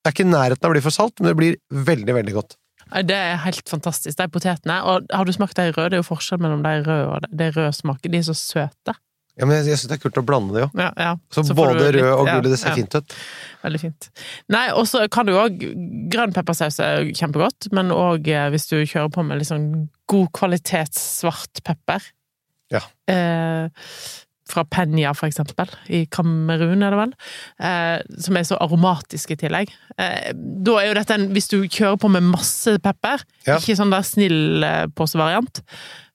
Det 0.05 0.11
er 0.11 0.15
ikke 0.17 0.27
i 0.27 0.33
nærheten 0.35 0.67
av 0.67 0.73
å 0.73 0.75
bli 0.75 0.85
for 0.85 0.95
salt, 0.95 1.17
men 1.19 1.31
det 1.31 1.39
blir 1.39 1.57
veldig, 1.73 2.15
veldig 2.19 2.35
godt. 2.37 2.59
Det 3.09 3.17
er 3.17 3.39
helt 3.41 3.71
fantastisk, 3.71 4.19
de 4.19 4.27
potetene. 4.31 4.77
Og 4.85 5.09
har 5.11 5.25
du 5.25 5.33
smakt 5.33 5.57
de 5.57 5.71
røde? 5.73 5.95
Det 5.95 5.97
er 5.97 6.03
jo 6.03 6.11
forskjell 6.11 6.43
mellom 6.45 6.61
de 6.67 6.75
røde 6.85 7.07
og 7.09 7.25
de 7.33 7.49
røde 7.55 7.73
smaker. 7.73 8.13
De 8.13 8.21
er 8.21 8.27
så 8.27 8.37
søte. 8.37 8.95
Ja, 9.35 9.49
men 9.49 9.57
jeg, 9.59 9.67
jeg 9.73 9.81
syns 9.81 9.91
det 9.91 9.97
er 9.97 10.03
kult 10.05 10.19
å 10.21 10.25
blande 10.27 10.55
det 10.55 10.65
òg. 10.69 10.75
Ja, 10.79 10.91
ja. 11.01 11.13
Så, 11.35 11.43
så 11.49 11.57
både 11.59 11.89
rød 11.97 12.11
og 12.13 12.29
ja, 12.31 12.37
det 12.45 12.59
ser 12.61 12.77
fint 12.79 12.95
ut. 12.95 13.15
Veldig 13.65 13.81
fint. 13.83 14.11
Nei, 14.55 14.67
og 14.79 14.87
så 14.87 15.05
kan 15.11 15.27
du 15.27 15.35
òg 15.35 15.63
Grønn 16.13 16.35
peppersaus 16.37 16.79
er 16.85 17.09
kjempegodt, 17.11 17.73
men 17.75 17.91
òg 17.95 18.31
hvis 18.55 18.69
du 18.71 18.77
kjører 18.83 19.11
på 19.15 19.25
med 19.27 19.41
litt 19.41 19.51
sånn 19.51 19.89
god 20.11 20.29
kvalitets 20.37 21.01
svart 21.19 21.65
pepper. 21.67 22.07
Ja. 22.73 22.85
Eh, 23.11 23.89
fra 24.49 24.65
Penya, 24.69 25.15
for 25.17 25.29
eksempel. 25.31 25.71
I 25.89 26.05
Kamerun, 26.13 26.85
er 26.85 26.93
det 26.95 27.01
vel. 27.01 27.13
Eh, 27.65 28.21
som 28.21 28.37
er 28.37 28.47
så 28.47 28.59
aromatisk 28.63 29.33
i 29.35 29.39
tillegg. 29.41 29.73
Eh, 29.99 30.31
da 30.35 30.79
er 30.81 30.91
jo 30.91 30.97
dette 30.99 31.17
en 31.17 31.29
Hvis 31.35 31.49
du 31.51 31.59
kjører 31.65 31.99
på 32.01 32.11
med 32.13 32.27
masse 32.29 32.77
pepper, 32.85 33.25
ikke 33.49 33.77
sånn 33.79 33.95
der 33.95 34.05
snill 34.07 34.65
eh, 34.67 34.87
påsevariant, 34.95 35.63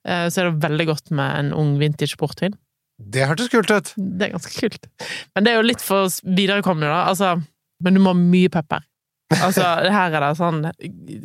eh, 0.05 0.27
så 0.29 0.43
er 0.43 0.51
det 0.51 0.63
veldig 0.69 0.89
godt 0.91 1.11
med 1.11 1.39
en 1.41 1.53
ung 1.57 1.77
vintage 1.81 2.19
portvin. 2.21 2.55
Det 2.99 3.27
hørtes 3.29 3.49
kult 3.51 3.71
ut! 3.71 3.93
Det 3.95 4.27
er 4.27 4.33
ganske 4.35 4.53
kult. 4.59 4.89
Men 5.35 5.45
det 5.45 5.53
er 5.53 5.61
jo 5.61 5.67
litt 5.69 5.83
for 5.83 6.11
viderekomne, 6.27 6.89
da. 6.89 7.05
Altså, 7.11 7.37
men 7.83 7.95
du 7.95 8.03
må 8.03 8.13
ha 8.13 8.19
mye 8.19 8.51
pepper. 8.51 8.83
Altså, 9.39 9.63
her 9.99 10.17
er 10.17 10.25
det 10.25 10.33
sånn 10.39 10.65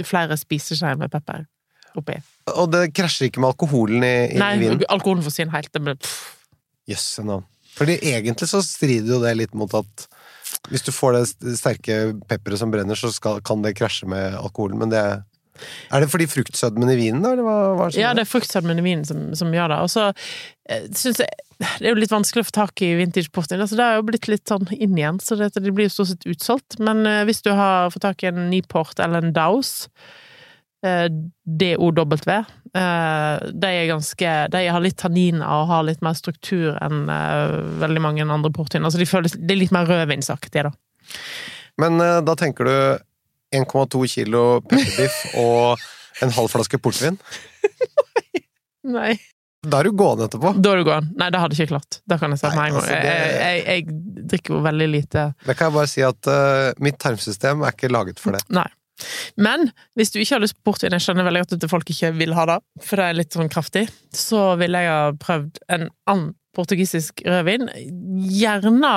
flere 0.06 0.38
spiseskjeer 0.38 1.00
med 1.00 1.12
pepper 1.12 1.48
oppi. 1.98 2.18
Og 2.54 2.70
det 2.72 2.88
krasjer 2.96 3.30
ikke 3.30 3.42
med 3.42 3.52
alkoholen 3.54 4.04
i, 4.06 4.14
i 4.34 4.40
Nei, 4.40 4.54
vinen. 4.62 4.86
alkoholen 4.92 5.24
forsvinner 5.24 5.54
helt. 5.56 5.74
Jøss, 6.90 6.94
yes, 6.94 7.10
navn. 7.24 7.46
Fordi 7.74 7.96
egentlig 8.06 8.46
så 8.50 8.60
strider 8.62 9.16
jo 9.16 9.22
det 9.22 9.32
litt 9.34 9.54
mot 9.58 9.72
at 9.74 10.06
hvis 10.70 10.84
du 10.86 10.92
får 10.94 11.16
det 11.16 11.54
sterke 11.58 11.96
pepperet 12.28 12.60
som 12.60 12.70
brenner, 12.72 12.98
så 12.98 13.10
skal, 13.12 13.40
kan 13.44 13.64
det 13.64 13.74
krasje 13.78 14.06
med 14.10 14.36
alkoholen, 14.38 14.78
men 14.84 14.92
det 14.92 15.04
Er 15.90 16.02
det 16.02 16.10
fordi 16.10 16.26
fruktsødmen 16.26 16.90
i 16.90 16.96
vinen, 16.98 17.22
da, 17.22 17.30
eller 17.34 17.46
hva, 17.46 17.56
hva 17.78 17.88
Ja, 17.94 18.12
det 18.14 18.24
er 18.24 18.30
fruktsødmen 18.30 18.80
i 18.80 18.84
vinen 18.84 19.04
som, 19.06 19.28
som 19.38 19.52
gjør 19.54 19.70
det. 19.70 19.80
Og 19.86 19.90
så 19.92 20.08
eh, 20.10 20.88
syns 20.90 21.20
jeg 21.22 21.28
Det 21.60 21.86
er 21.86 21.92
jo 21.92 22.00
litt 22.00 22.12
vanskelig 22.12 22.44
å 22.44 22.48
få 22.48 22.56
tak 22.56 22.82
i 22.84 22.92
vintage 22.98 23.30
portvin. 23.34 23.62
Altså, 23.62 23.78
det 23.78 23.86
har 23.86 23.98
jo 23.98 24.06
blitt 24.08 24.28
litt 24.30 24.50
sånn 24.50 24.66
inn 24.74 24.98
igjen, 24.98 25.20
så 25.22 25.38
det, 25.38 25.52
det 25.56 25.72
blir 25.74 25.88
jo 25.88 25.94
stort 25.94 26.12
sett 26.12 26.28
utsolgt. 26.30 26.78
Men 26.82 27.04
eh, 27.08 27.22
hvis 27.28 27.42
du 27.46 27.52
har 27.54 27.92
fått 27.94 28.06
tak 28.06 28.24
i 28.24 28.30
en 28.30 28.46
ny 28.50 28.60
port 28.66 29.00
eller 29.02 29.22
en 29.22 29.34
Daus, 29.36 29.88
eh, 30.86 31.06
DOW, 31.44 32.16
eh, 32.26 33.46
de 33.54 33.70
er 33.70 33.90
ganske 33.90 34.34
De 34.52 34.62
har 34.66 34.84
litt 34.84 34.98
tanniner 35.00 35.46
og 35.46 35.70
har 35.70 35.86
litt 35.86 36.04
mer 36.04 36.16
struktur 36.18 36.74
enn 36.82 37.08
eh, 37.12 37.58
veldig 37.82 38.04
mange 38.04 38.26
andre 38.26 38.52
portvin. 38.54 38.84
Altså, 38.84 39.02
de 39.02 39.08
føles 39.10 39.36
Det 39.38 39.56
er 39.56 39.62
litt 39.62 39.74
mer 39.74 39.88
rødvinsaktige, 39.90 40.68
da. 40.70 40.74
Men 41.80 42.00
eh, 42.02 42.20
da 42.26 42.36
tenker 42.38 42.68
du 42.68 42.76
1,2 43.54 44.06
kilo 44.10 44.44
pepperbiff 44.66 45.36
og 45.38 45.84
en 46.22 46.34
halv 46.34 46.50
flaske 46.50 46.78
portvin? 46.82 47.18
Nei. 48.96 49.14
Da 49.64 49.80
er 49.80 49.88
du 49.88 49.96
gående 49.98 50.28
etterpå. 50.28 50.54
Da 50.60 50.72
er 50.74 50.80
du 50.80 50.86
gående. 50.88 51.14
Nei, 51.20 51.28
det 51.32 51.40
hadde 51.42 51.56
jeg 51.56 51.66
ikke 51.66 51.74
klart. 51.74 51.98
Det 52.10 52.20
kan 52.20 52.34
jeg 52.34 52.40
si 52.42 52.46
med 52.46 52.54
en 52.54 52.62
gang. 52.62 52.78
altså, 52.80 53.00
Jeg, 53.08 53.34
jeg, 53.40 53.66
jeg 53.68 54.24
drikker 54.34 54.56
jo 54.56 54.62
veldig 54.64 54.88
lite 54.92 55.26
Det 55.44 55.56
kan 55.58 55.68
jeg 55.70 55.76
bare 55.78 55.90
si 55.90 56.04
at 56.06 56.30
uh, 56.30 56.70
mitt 56.84 56.98
tarmsystem 57.02 57.64
er 57.64 57.76
ikke 57.76 57.92
laget 57.92 58.22
for 58.22 58.36
det. 58.36 58.44
Nei. 58.54 58.68
Men 59.40 59.68
hvis 59.98 60.12
du 60.14 60.20
ikke 60.20 60.36
har 60.36 60.44
lyst 60.44 60.56
på 60.60 60.70
portvin, 60.70 60.94
jeg 60.94 61.02
skjønner 61.02 61.26
veldig 61.26 61.42
godt 61.42 61.56
at 61.56 61.66
folk 61.72 61.90
ikke 61.90 62.12
vil 62.14 62.34
ha 62.36 62.44
det, 62.52 62.58
for 62.86 63.00
det 63.00 63.08
er 63.08 63.16
litt 63.18 63.34
sånn 63.34 63.50
kraftig, 63.50 63.88
så 64.14 64.52
ville 64.60 64.84
jeg 64.84 64.92
ha 64.92 65.08
prøvd 65.18 65.58
en 65.74 65.88
annen 66.10 66.32
portugisisk 66.54 67.24
rødvin. 67.26 67.66
Gjerne 68.30 68.92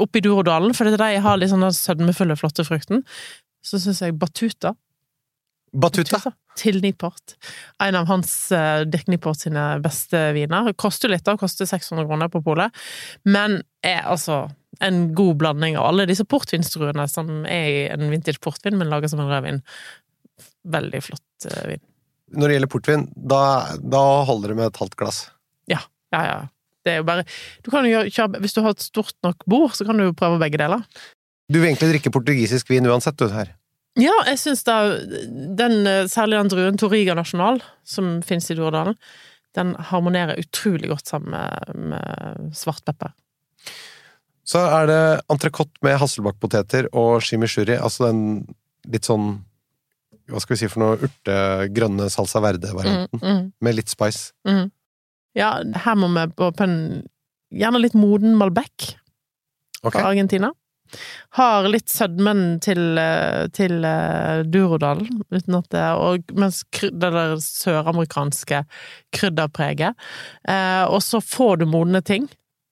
oppi 0.00 0.20
Durodalen, 0.20 0.74
for 0.76 0.84
det 0.84 0.98
er 0.98 1.04
de 1.06 1.14
jeg 1.14 1.24
har 1.24 1.40
litt 1.40 1.52
sånn 1.52 1.64
den 1.64 1.72
sødmefulle, 1.76 2.36
flotte 2.36 2.66
frukten. 2.68 3.00
Så 3.64 3.80
syns 3.80 4.02
jeg 4.04 4.18
Batuta. 4.20 4.74
Batuta. 5.72 6.32
Til 6.58 6.80
Nyport 6.82 7.36
En 7.82 7.94
av 7.94 8.08
hans 8.10 8.30
uh, 8.50 8.82
Dirk 8.90 9.06
Nyport, 9.10 9.38
sine 9.44 9.64
beste 9.82 10.18
viner. 10.36 10.72
Koster 10.78 11.12
litt, 11.12 11.24
da. 11.26 11.36
Koster 11.38 11.68
600 11.68 12.08
kroner 12.08 12.30
på 12.32 12.42
polet. 12.44 12.74
Men 13.22 13.60
er 13.86 14.02
altså 14.10 14.48
en 14.82 15.10
god 15.14 15.38
blanding 15.40 15.76
av 15.78 15.90
alle 15.90 16.08
disse 16.10 16.24
portvinstruene 16.28 17.06
som 17.10 17.44
er 17.48 17.66
i 17.70 17.80
en 17.92 18.10
vintage 18.10 18.40
portvin, 18.42 18.78
men 18.80 18.90
laget 18.90 19.12
som 19.12 19.22
en 19.22 19.30
rødvin. 19.30 19.60
Veldig 20.74 21.02
flott 21.06 21.48
uh, 21.50 21.62
vin. 21.70 21.84
Når 22.30 22.46
det 22.46 22.56
gjelder 22.56 22.72
portvin, 22.72 23.06
da, 23.14 23.42
da 23.82 24.02
holder 24.28 24.52
det 24.52 24.58
med 24.60 24.70
et 24.70 24.82
halvt 24.82 24.98
glass. 24.98 25.22
Ja, 25.70 25.82
ja, 26.14 26.24
ja. 26.26 26.40
Det 26.80 26.94
er 26.94 27.02
jo 27.02 27.08
bare 27.08 27.26
du 27.60 27.68
kan 27.68 27.84
jo 27.84 28.06
kjøre, 28.08 28.40
Hvis 28.40 28.54
du 28.56 28.62
har 28.64 28.72
et 28.72 28.84
stort 28.84 29.16
nok 29.26 29.44
bord, 29.50 29.74
så 29.76 29.84
kan 29.84 29.98
du 29.98 30.06
jo 30.06 30.16
prøve 30.16 30.40
begge 30.40 30.60
deler. 30.60 30.84
Du 31.50 31.58
vil 31.58 31.72
egentlig 31.72 31.90
drikke 31.96 32.12
portugisisk 32.14 32.70
vin 32.70 32.86
uansett, 32.88 33.18
du 33.18 33.28
her. 33.34 33.52
Ja, 34.00 34.14
jeg 34.30 34.38
syns 34.40 34.62
da 34.64 34.76
den, 34.98 35.82
eh, 35.86 36.06
særlig 36.08 36.38
den 36.38 36.52
druen 36.52 36.78
Toriga 36.80 37.14
Nasjonal, 37.18 37.60
som 37.84 38.20
finnes 38.26 38.48
i 38.50 38.56
Dordalen, 38.58 38.96
den 39.58 39.74
harmonerer 39.90 40.38
utrolig 40.40 40.88
godt 40.92 41.10
sammen 41.10 41.34
med, 41.34 41.74
med 41.90 42.54
svartpepper. 42.56 43.12
Så 44.46 44.62
er 44.62 44.88
det 44.90 45.02
entrecôte 45.30 45.78
med 45.84 45.98
hasselbakkpoteter 46.00 46.88
og 46.96 47.20
chimichurri, 47.22 47.76
altså 47.78 48.08
den 48.10 48.22
litt 48.90 49.06
sånn 49.08 49.44
Hva 50.30 50.38
skal 50.38 50.54
vi 50.54 50.58
si 50.60 50.68
for 50.70 50.78
noe 50.78 50.98
urte, 51.02 51.36
grønne 51.74 52.04
salsa 52.06 52.38
Mm, 52.38 52.44
verde-varianten, 52.44 53.18
mm, 53.18 53.40
med 53.66 53.74
litt 53.74 53.90
spice. 53.90 54.30
mm. 54.46 54.70
Ja, 55.34 55.62
her 55.62 55.96
må 55.98 56.06
vi 56.14 56.22
på, 56.38 56.52
en 56.62 57.02
gjerne 57.50 57.80
litt 57.82 57.94
moden 57.98 58.36
Malbec 58.38 58.94
fra 59.82 60.04
Argentina. 60.06 60.52
Har 61.38 61.68
litt 61.70 61.90
sødmen 61.92 62.58
til, 62.64 62.98
eh, 62.98 63.46
til 63.54 63.84
eh, 63.86 64.42
Durodalen, 64.50 65.22
uten 65.30 65.58
at 65.58 65.70
det 65.70 65.86
og, 66.00 66.34
Mens 66.34 66.62
det 66.80 66.92
der 67.00 67.36
søramerikanske 67.44 68.64
krydderpreget. 69.14 69.98
Eh, 70.48 70.84
og 70.88 71.02
så 71.06 71.22
får 71.22 71.62
du 71.62 71.66
modne 71.70 72.02
ting. 72.02 72.28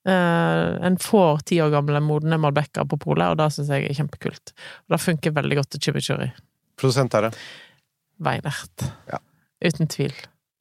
Eh, 0.08 0.86
en 0.88 0.98
får 0.98 1.44
ti 1.50 1.60
år 1.62 1.72
gamle 1.74 2.00
modne 2.04 2.40
malbekker 2.40 2.88
på 2.88 3.00
polet, 3.02 3.28
og 3.30 3.38
det 3.40 3.50
syns 3.54 3.72
jeg 3.74 3.88
er 3.88 3.98
kjempekult. 3.98 4.54
Og 4.86 4.96
det 4.96 5.02
funker 5.04 5.36
veldig 5.36 5.60
godt 5.60 5.70
til 5.74 5.88
chimichurri. 5.88 6.30
Produsent 6.78 7.14
er 7.18 7.28
det. 7.28 7.32
Weinert. 8.24 8.88
Ja. 9.10 9.20
Uten 9.64 9.90
tvil. 9.90 10.14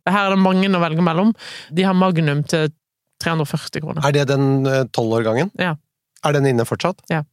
Her 0.08 0.28
er 0.28 0.36
det 0.36 0.41
mange 0.41 0.70
å 0.70 0.82
velge 0.82 1.04
mellom. 1.04 1.34
De 1.74 1.84
har 1.84 1.98
Magnum 1.98 2.43
til 2.48 2.70
340 3.24 3.84
kroner. 3.84 4.06
Er 4.06 4.13
det 4.13 4.28
den 4.30 4.89
tolvårgangen? 4.93 5.52
Ja. 5.60 5.76
Er 6.26 6.36
den 6.38 6.48
inne 6.50 6.65
fortsatt? 6.67 7.02
Ja. 7.12 7.24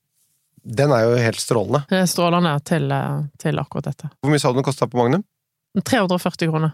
Den 0.64 0.92
er 0.96 1.05
jo 1.05 1.16
helt 1.20 1.40
strålende. 1.42 1.83
Er 1.92 2.07
strålende 2.09 2.55
til, 2.64 2.87
eh, 2.92 3.24
til 3.38 3.59
akkurat 3.61 3.85
dette. 3.90 4.09
Hvor 4.22 4.33
mye 4.33 4.40
sa 4.40 4.48
du 4.53 4.57
den 4.61 4.64
kosta 4.64 4.87
på 4.88 4.96
Magnum? 4.96 5.24
340 5.85 6.48
kroner. 6.48 6.72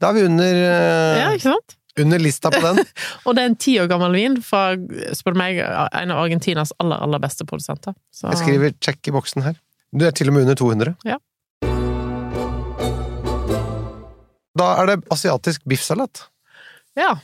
Da 0.00 0.08
er 0.08 0.16
vi 0.16 0.22
under, 0.24 0.54
eh, 0.56 1.18
Ja, 1.20 1.30
ikke 1.36 1.50
sant? 1.52 1.76
under 2.00 2.18
lista 2.22 2.48
på 2.50 2.60
den. 2.64 2.78
Og 3.26 3.34
det 3.36 3.42
er 3.42 3.50
en 3.50 3.56
ti 3.60 3.74
år 3.82 3.88
gammel 3.90 4.14
vin 4.16 4.38
fra, 4.40 4.70
spør 5.12 5.34
du 5.34 5.38
meg, 5.42 5.58
en 5.60 6.14
av 6.14 6.22
Argentinas 6.22 6.72
aller, 6.80 6.96
aller 7.04 7.20
beste 7.20 7.44
produsenter. 7.44 7.92
Så, 8.14 8.30
Jeg 8.30 8.40
skriver 8.40 8.72
check 8.80 9.08
i 9.08 9.12
boksen 9.12 9.42
her. 9.44 9.58
Du 9.92 10.06
er 10.06 10.14
til 10.16 10.30
og 10.30 10.34
med 10.38 10.46
under 10.46 10.54
200. 10.56 10.96
Ja. 11.04 11.18
Da 14.56 14.66
er 14.80 14.86
det 14.90 14.98
asiatisk 15.12 15.66
biffsalat. 15.68 16.24
Ja. 16.98 17.16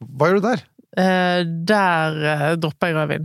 Hva 0.00 0.30
gjør 0.30 0.40
du 0.40 0.48
der? 0.52 0.64
Eh, 0.96 1.42
der 1.68 2.14
eh, 2.24 2.52
dropper 2.56 2.88
jeg 2.88 2.96
rødvin. 2.96 3.24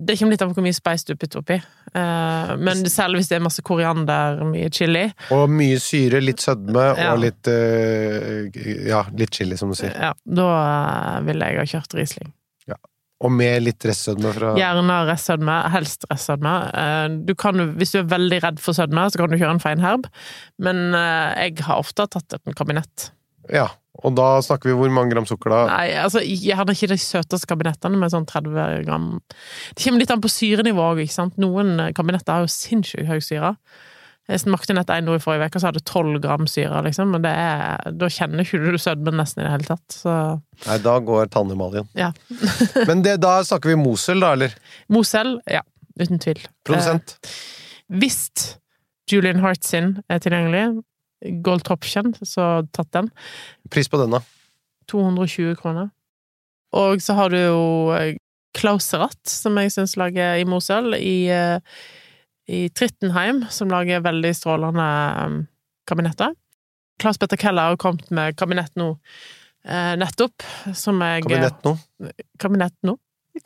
Det 0.00 0.16
kommer 0.16 0.32
litt 0.32 0.42
an 0.42 0.50
på 0.50 0.56
hvor 0.56 0.64
mye 0.64 0.76
spice 0.76 1.06
du 1.10 1.14
putter 1.20 1.42
oppi. 1.42 1.56
Eh, 1.92 2.52
men 2.56 2.84
selv 2.88 3.18
hvis 3.18 3.28
det 3.28 3.36
er 3.36 3.44
masse 3.44 3.62
koriander, 3.66 4.40
mye 4.48 4.70
chili. 4.72 5.04
Og 5.36 5.50
mye 5.52 5.76
syre, 5.82 6.22
litt 6.24 6.40
sødme 6.40 6.86
Ja. 6.96 7.12
og 7.12 7.20
litt 7.24 7.50
eh, 7.52 8.48
Ja, 8.88 9.04
litt 9.12 9.34
chili, 9.36 9.58
som 9.60 9.72
du 9.72 9.76
sier. 9.78 9.92
Ja, 9.92 10.14
da 10.24 10.48
eh, 10.60 11.16
ville 11.28 11.50
jeg 11.50 11.60
ha 11.60 11.66
kjørt 11.76 11.98
Riesling. 11.98 12.32
Og 13.20 13.28
med 13.36 13.60
litt 13.60 13.84
restsødme 13.84 14.30
fra 14.32 14.54
Gjerne 14.56 14.94
restsødme, 15.04 15.54
helst 15.74 16.06
restsødme. 16.08 16.52
Du 17.28 17.34
kan, 17.36 17.60
hvis 17.76 17.92
du 17.92 17.98
er 18.00 18.06
veldig 18.08 18.38
redd 18.46 18.62
for 18.64 18.72
sødme, 18.72 19.02
så 19.12 19.20
kan 19.20 19.28
du 19.28 19.36
kjøre 19.36 19.58
en 19.58 19.60
feinherb, 19.60 20.06
men 20.56 20.80
jeg 20.96 21.58
har 21.66 21.82
ofte 21.82 22.06
tatt 22.08 22.38
en 22.38 22.56
kabinett. 22.56 23.10
Ja. 23.52 23.66
Og 24.06 24.16
da 24.16 24.28
snakker 24.44 24.70
vi 24.70 24.76
hvor 24.78 24.92
mange 24.94 25.14
gram 25.14 25.26
sukker 25.28 25.52
da? 25.52 25.60
Nei, 25.70 25.86
altså, 26.00 26.22
gjerne 26.24 26.74
ikke 26.76 26.90
de 26.92 26.98
søteste 27.00 27.48
kabinettene 27.50 28.00
med 28.00 28.12
sånn 28.14 28.26
30 28.28 28.84
gram 28.86 29.06
Det 29.74 29.84
kommer 29.84 30.02
litt 30.02 30.12
an 30.14 30.24
på 30.24 30.32
syrenivå 30.32 30.90
òg, 30.94 31.04
ikke 31.04 31.16
sant. 31.16 31.38
Noen 31.40 31.76
eh, 31.80 31.94
kabinetter 31.96 32.38
har 32.38 32.46
jo 32.46 32.52
sinnssykt 32.52 33.08
høy 33.10 33.18
syre. 33.24 33.54
Jeg 34.30 34.44
smakte 34.44 34.74
nett 34.76 34.90
en 34.94 35.08
nå 35.08 35.16
i 35.16 35.22
forrige 35.22 35.48
uke, 35.50 35.58
så 35.58 35.70
hadde 35.70 35.82
12 35.82 36.20
gram 36.22 36.46
syre, 36.50 36.84
liksom. 36.86 37.10
Men 37.16 37.24
det 37.24 37.32
er, 37.34 37.90
da 37.98 38.10
kjenner 38.12 38.44
ikke 38.44 38.60
du 38.62 38.78
sødmen 38.78 39.18
nesten 39.18 39.42
i 39.42 39.46
det 39.48 39.54
hele 39.56 39.66
tatt. 39.72 39.96
Så 39.96 40.14
Nei, 40.68 40.76
da 40.84 40.96
går 41.02 41.32
tannemaljen. 41.34 41.88
ja. 41.98 42.12
Men 42.88 43.02
det, 43.06 43.16
da 43.24 43.40
snakker 43.46 43.72
vi 43.72 43.78
Mosel, 43.80 44.22
da, 44.22 44.34
eller? 44.38 44.54
Mosel, 44.92 45.38
ja. 45.50 45.64
Uten 46.00 46.22
tvil. 46.22 46.44
Produsent? 46.64 47.16
Eh, 47.24 47.34
hvis 48.00 48.20
Julian 49.10 49.42
Hart 49.42 49.66
sin 49.66 49.96
er 50.08 50.22
tilgjengelig, 50.22 50.84
Gold 51.44 51.64
Topchen, 51.68 52.14
så 52.24 52.66
tatt 52.72 52.90
den. 52.96 53.10
Pris 53.70 53.88
på 53.92 54.00
den, 54.00 54.14
da? 54.16 54.22
220 54.90 55.54
kroner. 55.60 55.90
Og 56.76 57.02
så 57.02 57.14
har 57.18 57.32
du 57.34 57.38
jo 57.40 57.62
eh, 57.96 58.16
Klauserat, 58.56 59.18
som 59.30 59.54
jeg 59.60 59.70
syns 59.70 59.92
lager 60.00 60.40
i 60.40 60.46
Mosøl, 60.48 60.94
i, 60.98 61.28
eh, 61.30 61.60
i 62.50 62.64
Trittenheim, 62.74 63.44
som 63.52 63.70
lager 63.70 64.02
veldig 64.02 64.32
strålende 64.34 64.86
um, 65.22 65.36
kabinetter. 65.86 66.34
Klaus 67.00 67.18
Petter 67.22 67.38
Keller 67.38 67.70
har 67.72 67.78
kommet 67.80 68.10
med 68.10 68.34
kabinett 68.36 68.74
nå 68.76 68.88
eh, 69.64 69.94
nettopp, 70.00 70.42
som 70.76 70.98
jeg 71.06 71.22
Kabinett 71.28 71.62
nå. 71.64 71.76
Kabinett 72.42 72.74
nå? 72.84 72.96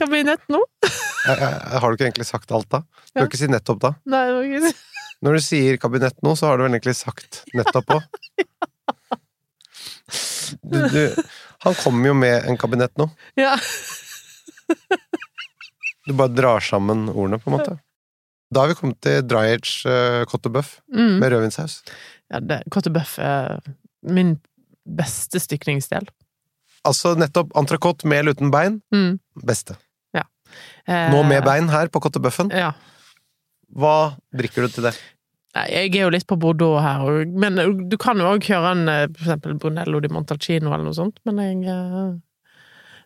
Kabinett 0.01 0.49
nå? 0.51 0.63
Jeg, 0.89 1.37
jeg, 1.45 1.79
har 1.83 1.85
du 1.85 1.99
ikke 1.99 2.09
egentlig 2.09 2.27
sagt 2.31 2.51
alt 2.57 2.71
da? 2.73 2.81
Du 2.81 3.13
Ja. 3.13 3.21
kan 3.21 3.29
ikke 3.29 3.43
si 3.45 3.51
nettopp 3.53 3.85
da. 3.85 3.93
Nei, 4.09 4.25
det 4.27 4.35
var 4.39 4.49
ikke 4.49 4.73
Når 5.23 5.37
du 5.39 5.41
sier 5.45 5.77
kabinett 5.81 6.17
nå, 6.25 6.35
så 6.37 6.47
har 6.51 6.59
du 6.59 6.65
vel 6.67 6.75
egentlig 6.77 6.97
sagt 6.99 7.45
nettopp 7.55 7.99
òg. 7.99 8.03
Du, 10.63 10.77
du, 10.93 11.15
han 11.65 11.75
kommer 11.81 12.11
jo 12.11 12.15
med 12.15 12.45
en 12.47 12.57
kabinett 12.61 12.93
nå. 13.01 13.07
Ja. 13.41 13.55
Du 16.05 16.13
bare 16.13 16.29
drar 16.37 16.61
sammen 16.63 17.07
ordene, 17.09 17.39
på 17.41 17.49
en 17.51 17.57
måte. 17.57 17.77
Da 18.53 18.61
har 18.63 18.71
vi 18.71 18.77
kommet 18.79 19.01
til 19.03 19.23
dry 19.27 19.55
age 19.55 19.89
uh, 19.89 20.25
cottebøff 20.31 20.77
Mm. 20.93 21.17
med 21.23 21.33
rødvinssaus. 21.33 21.79
ja 22.31 22.41
det, 22.45 22.61
Cottebøff 22.71 23.17
er 23.19 23.57
min 24.05 24.37
beste 24.85 25.41
stykningsdel. 25.41 26.07
Altså 26.85 27.15
nettopp 27.19 27.57
entrecôte 27.57 28.05
med 28.07 28.21
eller 28.21 28.37
uten 28.37 28.53
bein. 28.53 28.81
Mm. 28.95 29.17
Beste. 29.43 29.79
Eh, 30.87 31.09
Nå 31.11 31.23
med 31.27 31.43
bein 31.43 31.67
her 31.73 31.89
på 31.89 31.99
cottebøffen. 32.05 32.53
Ja. 32.55 32.75
Hva 33.75 34.15
drikker 34.35 34.67
du 34.67 34.77
til 34.77 34.89
det? 34.89 34.95
Jeg 35.55 35.93
er 35.95 36.03
jo 36.03 36.11
litt 36.11 36.27
på 36.27 36.39
Bordeaux 36.41 36.83
her, 36.83 37.25
men 37.31 37.59
du 37.87 37.95
kan 38.01 38.19
jo 38.19 38.27
òg 38.33 38.43
kjøre 38.43 38.73
en 38.75 38.89
eh, 38.91 39.05
for 39.13 39.23
eksempel 39.23 39.55
Brunello 39.63 40.01
di 40.03 40.11
Montalcino 40.11 40.73
eller 40.73 40.89
noe 40.89 40.97
sånt, 40.97 41.21
men 41.29 41.39
jeg 41.39 41.61
eh, 41.71 42.15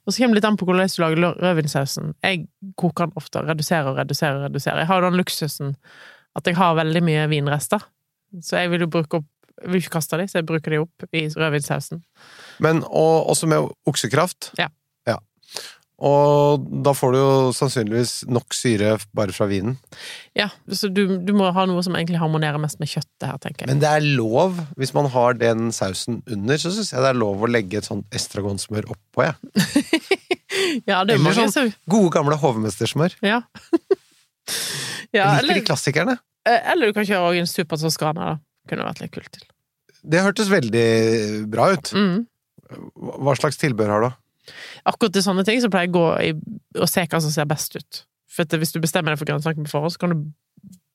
Og 0.09 0.14
så 0.14 0.22
kommer 0.22 0.38
det 0.38 0.40
litt 0.40 0.48
an 0.48 0.57
på 0.57 0.68
hvordan 0.68 0.88
du 0.88 1.02
lager 1.02 1.42
rødvinssausen. 1.44 2.14
Jeg 2.24 2.46
koker 2.81 3.09
den 3.11 3.20
ofte, 3.20 3.42
reduserer 3.44 3.90
og 3.90 4.00
reduserer 4.00 4.38
og 4.38 4.46
reduserer. 4.48 4.81
Jeg 4.81 4.88
har 4.88 5.02
jo 5.02 5.11
den 5.11 5.20
luksusen 5.20 5.74
at 6.38 6.48
jeg 6.48 6.57
har 6.57 6.78
veldig 6.78 7.02
mye 7.04 7.26
vinrester, 7.28 7.85
så 8.40 8.62
jeg 8.62 8.72
vil 8.72 8.87
jo 8.87 8.92
bruke 8.96 9.20
opp 9.20 9.28
Jeg 9.59 9.72
vil 9.72 9.81
ikke 9.83 9.96
kaste 9.96 10.14
dem, 10.20 10.28
så 10.31 10.38
jeg 10.38 10.46
bruker 10.46 10.70
de 10.70 10.78
opp 10.78 11.04
i 11.18 11.24
rødvinssausen. 11.35 11.98
Men 12.62 12.85
og, 12.87 13.26
også 13.26 13.48
med 13.50 13.66
oksekraft. 13.90 14.52
Ja. 14.54 14.68
Ja. 15.98 16.06
Og 16.08 16.66
da 16.87 16.92
får 16.94 17.14
du 17.14 17.18
jo 17.18 17.30
sannsynligvis 17.56 18.12
nok 18.30 18.54
syre 18.54 18.92
bare 19.18 19.34
fra 19.34 19.48
vinen. 19.50 19.74
Ja, 20.38 20.46
så 20.70 20.87
du, 20.94 21.16
du 21.26 21.32
må 21.34 21.48
ha 21.54 21.64
noe 21.66 21.82
som 21.82 21.96
egentlig 21.98 22.20
harmonerer 22.22 22.61
mest 22.62 22.78
med 22.78 22.90
kjøttet 22.92 23.26
her, 23.26 23.40
tenker 23.42 23.64
jeg. 23.66 23.72
Men 23.72 23.82
det 23.82 23.90
er 23.90 24.06
lov, 24.06 24.61
hvis 24.78 24.94
man 24.94 25.11
har 25.11 25.34
den 25.40 25.72
sausen 25.74 26.20
under, 26.30 26.61
så 26.62 26.70
syns 26.76 26.92
jeg 26.94 27.02
det 27.02 27.11
er 27.11 27.18
lov 27.18 27.42
å 27.42 27.50
legge 27.50 27.80
et 27.80 27.88
sånt 27.88 28.06
estragonsmør 28.14 28.87
oppå, 28.94 29.26
jeg. 29.26 29.34
ja, 30.90 31.02
det 31.02 31.16
er 31.16 31.16
Eller 31.16 31.24
mange 31.26 31.48
sånn 31.56 31.74
gode, 31.90 32.12
gamle 32.14 32.38
hovmestersmør. 32.44 33.18
Ja. 33.28 33.42
Jeg 35.12 35.20
liker 35.20 35.42
eller, 35.42 35.58
de 35.58 35.64
klassikerne. 35.66 36.14
eh, 36.48 36.70
eller 36.72 36.88
du 36.88 36.96
kan 36.96 37.04
kjøre 37.04 37.34
en 37.37 37.48
super 37.50 37.76
toskana, 37.80 38.30
da. 38.30 38.38
Kunne 38.70 38.87
vært 38.87 39.02
litt 39.02 39.12
kult 39.12 39.28
til. 39.34 39.44
Det 40.08 40.22
hørtes 40.24 40.48
veldig 40.48 40.87
bra 41.52 41.66
ut. 41.74 41.90
Mm. 41.92 42.22
Hva 42.96 43.34
slags 43.37 43.61
tilbehør 43.61 43.92
har 43.92 44.06
du? 44.06 44.16
Akkurat 44.88 45.14
til 45.16 45.24
sånne 45.24 45.44
ting 45.46 45.62
så 45.62 45.70
pleier 45.72 45.88
jeg 45.88 45.94
å 45.94 45.98
gå 45.98 46.06
i, 46.24 46.34
og 46.78 46.88
se 46.90 47.06
hva 47.06 47.22
som 47.24 47.34
ser 47.34 47.48
best 47.50 47.78
ut. 47.78 48.04
For 48.32 48.61
hvis 48.61 48.74
du 48.74 48.80
bestemmer 48.82 49.14
deg 49.14 49.20
for 49.20 49.30
grønnsaker 49.30 49.64
på 49.64 49.72
forhånd, 49.72 49.94
så 49.96 50.04
kan 50.04 50.14
du 50.14 50.28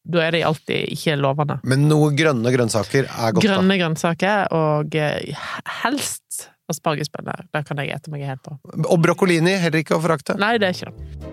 Da 0.03 0.19
er 0.19 0.35
de 0.35 0.41
alltid 0.43 0.89
ikke 0.91 1.13
lovende. 1.15 1.61
Men 1.63 1.85
noe 1.87 2.09
grønne 2.11 2.51
grønnsaker 2.51 3.05
er 3.07 3.31
godt, 3.31 3.45
Grønne 3.45 3.77
grønnsaker 3.79 4.49
og 4.51 4.95
eh, 4.99 5.31
helst 5.79 6.49
aspargesbønner. 6.67 7.45
Der 7.55 7.63
kan 7.63 7.79
jeg 7.79 7.95
ete 7.95 8.11
meg 8.11 8.25
helt 8.27 8.43
på. 8.43 8.57
Og 8.83 8.99
broccolini, 9.03 9.55
heller 9.63 9.79
ikke 9.79 9.95
å 9.95 10.03
forakte. 10.03 10.35
Nei, 10.39 10.57
det 10.59 10.67
er 10.67 10.75
ikke 10.75 10.91
det. 10.91 11.31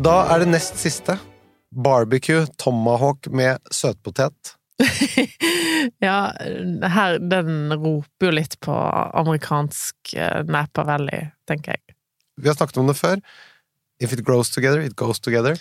Da 0.00 0.16
er 0.32 0.42
det 0.42 0.48
nest 0.50 0.78
siste. 0.80 1.18
Barbecue 1.70 2.46
tomahawk 2.58 3.28
med 3.30 3.60
søtpotet. 3.70 4.56
ja, 6.06 6.16
her 6.94 7.18
Den 7.20 7.72
roper 7.74 8.30
jo 8.30 8.32
litt 8.34 8.56
på 8.64 8.74
amerikansk 9.20 10.14
eh, 10.16 10.42
Napa 10.48 10.84
Valley, 10.88 11.30
tenker 11.48 11.76
jeg. 11.76 11.96
Vi 12.40 12.48
har 12.48 12.56
snakket 12.56 12.80
om 12.80 12.90
det 12.90 12.96
før. 12.98 13.22
If 14.00 14.14
it 14.16 14.24
grows 14.24 14.50
together, 14.50 14.80
it 14.80 14.96
goes 14.96 15.20
together. 15.20 15.58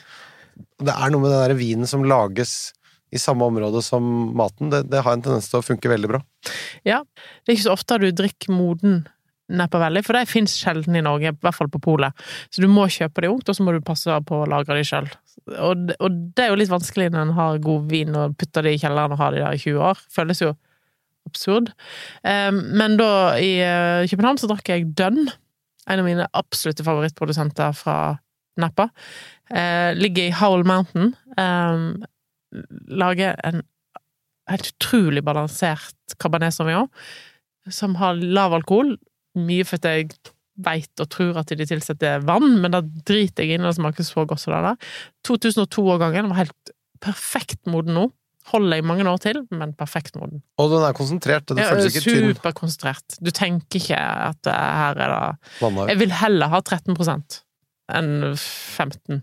Det 0.79 0.95
er 0.95 1.11
noe 1.11 1.23
med 1.23 1.33
den 1.33 1.43
der 1.43 1.59
vinen 1.59 1.89
som 1.89 2.05
lages 2.07 2.71
i 3.11 3.19
samme 3.19 3.47
område 3.49 3.81
som 3.83 4.03
maten. 4.37 4.71
Det, 4.71 4.85
det 4.91 5.03
har 5.03 5.17
en 5.17 5.23
tendens 5.25 5.49
til 5.51 5.59
å 5.59 5.65
funke 5.65 5.91
veldig 5.91 6.11
bra. 6.11 6.21
Ja, 6.87 7.01
det 7.43 7.51
er 7.51 7.57
ikke 7.57 7.67
så 7.67 7.75
ofte 7.75 7.99
du 8.01 8.09
drikker 8.15 8.53
moden 8.55 9.01
Napa 9.49 9.79
Valley, 9.81 10.05
for 10.05 10.17
de 10.17 10.29
fins 10.29 10.53
sjelden 10.61 10.97
i 10.99 11.03
Norge, 11.05 11.31
i 11.31 11.41
hvert 11.43 11.57
fall 11.57 11.71
på 11.73 11.81
polet. 11.81 12.25
Så 12.53 12.61
du 12.63 12.69
må 12.71 12.85
kjøpe 12.91 13.23
de 13.23 13.31
ungt, 13.31 13.49
og 13.49 13.57
så 13.57 13.65
må 13.65 13.73
du 13.73 13.81
passe 13.85 14.19
på 14.27 14.43
å 14.43 14.47
lagre 14.49 14.77
de 14.77 14.85
sjøl. 14.85 15.09
Og, 15.57 15.93
og 15.97 16.17
det 16.37 16.45
er 16.45 16.51
jo 16.51 16.59
litt 16.59 16.71
vanskelig 16.71 17.09
når 17.13 17.25
en 17.25 17.35
har 17.37 17.61
god 17.63 17.87
vin 17.89 18.17
og 18.19 18.35
putter 18.39 18.67
de 18.67 18.75
i 18.75 18.81
kjelleren 18.81 19.15
og 19.15 19.21
har 19.21 19.33
de 19.33 19.41
der 19.41 19.57
i 19.57 19.61
20 19.61 19.85
år. 19.89 20.03
Føles 20.13 20.43
jo 20.43 20.53
absurd. 21.29 21.73
Eh, 22.23 22.51
Men 22.51 22.97
da, 22.99 23.11
i 23.41 23.55
eh, 23.63 24.07
København, 24.11 24.41
så 24.41 24.49
drakk 24.51 24.69
jeg 24.71 24.91
Dønn. 24.99 25.25
En 25.89 26.03
av 26.03 26.05
mine 26.05 26.27
absolutte 26.37 26.85
favorittprodusenter 26.85 27.73
fra 27.77 27.97
Napa. 28.59 28.89
Eh, 29.49 29.95
ligger 29.97 30.27
i 30.27 30.35
Howell 30.37 30.67
Mountain. 30.67 31.15
Lager 32.99 33.37
en 33.45 33.63
helt 34.49 34.71
utrolig 34.73 35.21
balansert 35.25 36.17
Cabernet 36.19 36.53
Sauvignon 36.55 36.89
som 37.69 37.95
har 37.99 38.17
lav 38.17 38.53
alkohol. 38.57 38.95
Mye 39.37 39.65
fordi 39.67 39.95
jeg 39.99 40.11
veit 40.59 40.99
og 40.99 41.07
tror 41.13 41.37
at 41.39 41.51
de 41.55 41.65
tilsetter 41.67 42.23
vann, 42.27 42.57
men 42.59 42.73
da 42.73 42.81
driter 42.83 43.45
jeg 43.45 43.55
inn, 43.55 43.63
i 43.63 43.69
det 43.69 43.77
smaker 43.77 44.03
så 44.03 44.25
godt 44.27 44.41
som 44.41 44.51
det 44.55 44.63
der. 44.65 44.89
2002-årgangen 45.29 46.31
var 46.31 46.41
helt 46.43 46.73
perfekt 47.03 47.61
moden 47.69 47.95
nå. 47.95 48.07
Holder 48.49 48.79
i 48.81 48.85
mange 48.85 49.05
år 49.07 49.19
til, 49.21 49.43
men 49.53 49.75
perfekt 49.77 50.15
moden. 50.17 50.41
Og 50.59 50.71
den 50.71 50.83
er 50.83 50.95
konsentrert. 50.97 51.45
Den 51.51 51.59
Ja, 51.61 51.69
føles 51.69 51.93
ikke 51.93 52.05
tynn. 52.07 52.29
Superkonsentrert. 52.33 53.19
Du 53.21 53.29
tenker 53.35 53.77
ikke 53.79 53.99
at 53.99 54.39
det 54.47 54.55
her 54.55 54.97
er 55.05 55.13
det. 55.13 55.73
Jeg 55.91 55.99
vil 56.01 56.15
heller 56.17 56.49
ha 56.49 56.61
13% 56.63 57.41
enn 57.89 58.09
15 58.37 59.21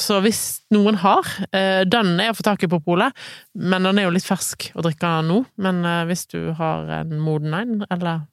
Så 0.00 0.20
hvis 0.24 0.62
noen 0.72 0.96
har 1.02 1.26
eh, 1.52 1.82
Den 1.84 2.14
er 2.20 2.30
å 2.32 2.36
få 2.38 2.42
tak 2.46 2.62
i 2.64 2.68
på 2.72 2.78
polet, 2.84 3.12
men 3.54 3.84
den 3.84 3.98
er 4.00 4.06
jo 4.08 4.14
litt 4.14 4.24
fersk 4.24 4.70
å 4.74 4.84
drikke 4.84 5.10
nå. 5.28 5.42
Men 5.60 5.82
eh, 5.84 6.04
hvis 6.10 6.26
du 6.32 6.52
har 6.56 6.88
en 7.00 7.16
moden 7.20 7.56
en, 7.56 7.74
eller 7.90 8.26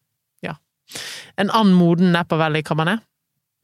En 1.38 1.52
annen 1.52 1.76
moden 1.78 2.12
Napa 2.15 2.39
Valley 2.39 2.63
Cabernet, 2.65 3.04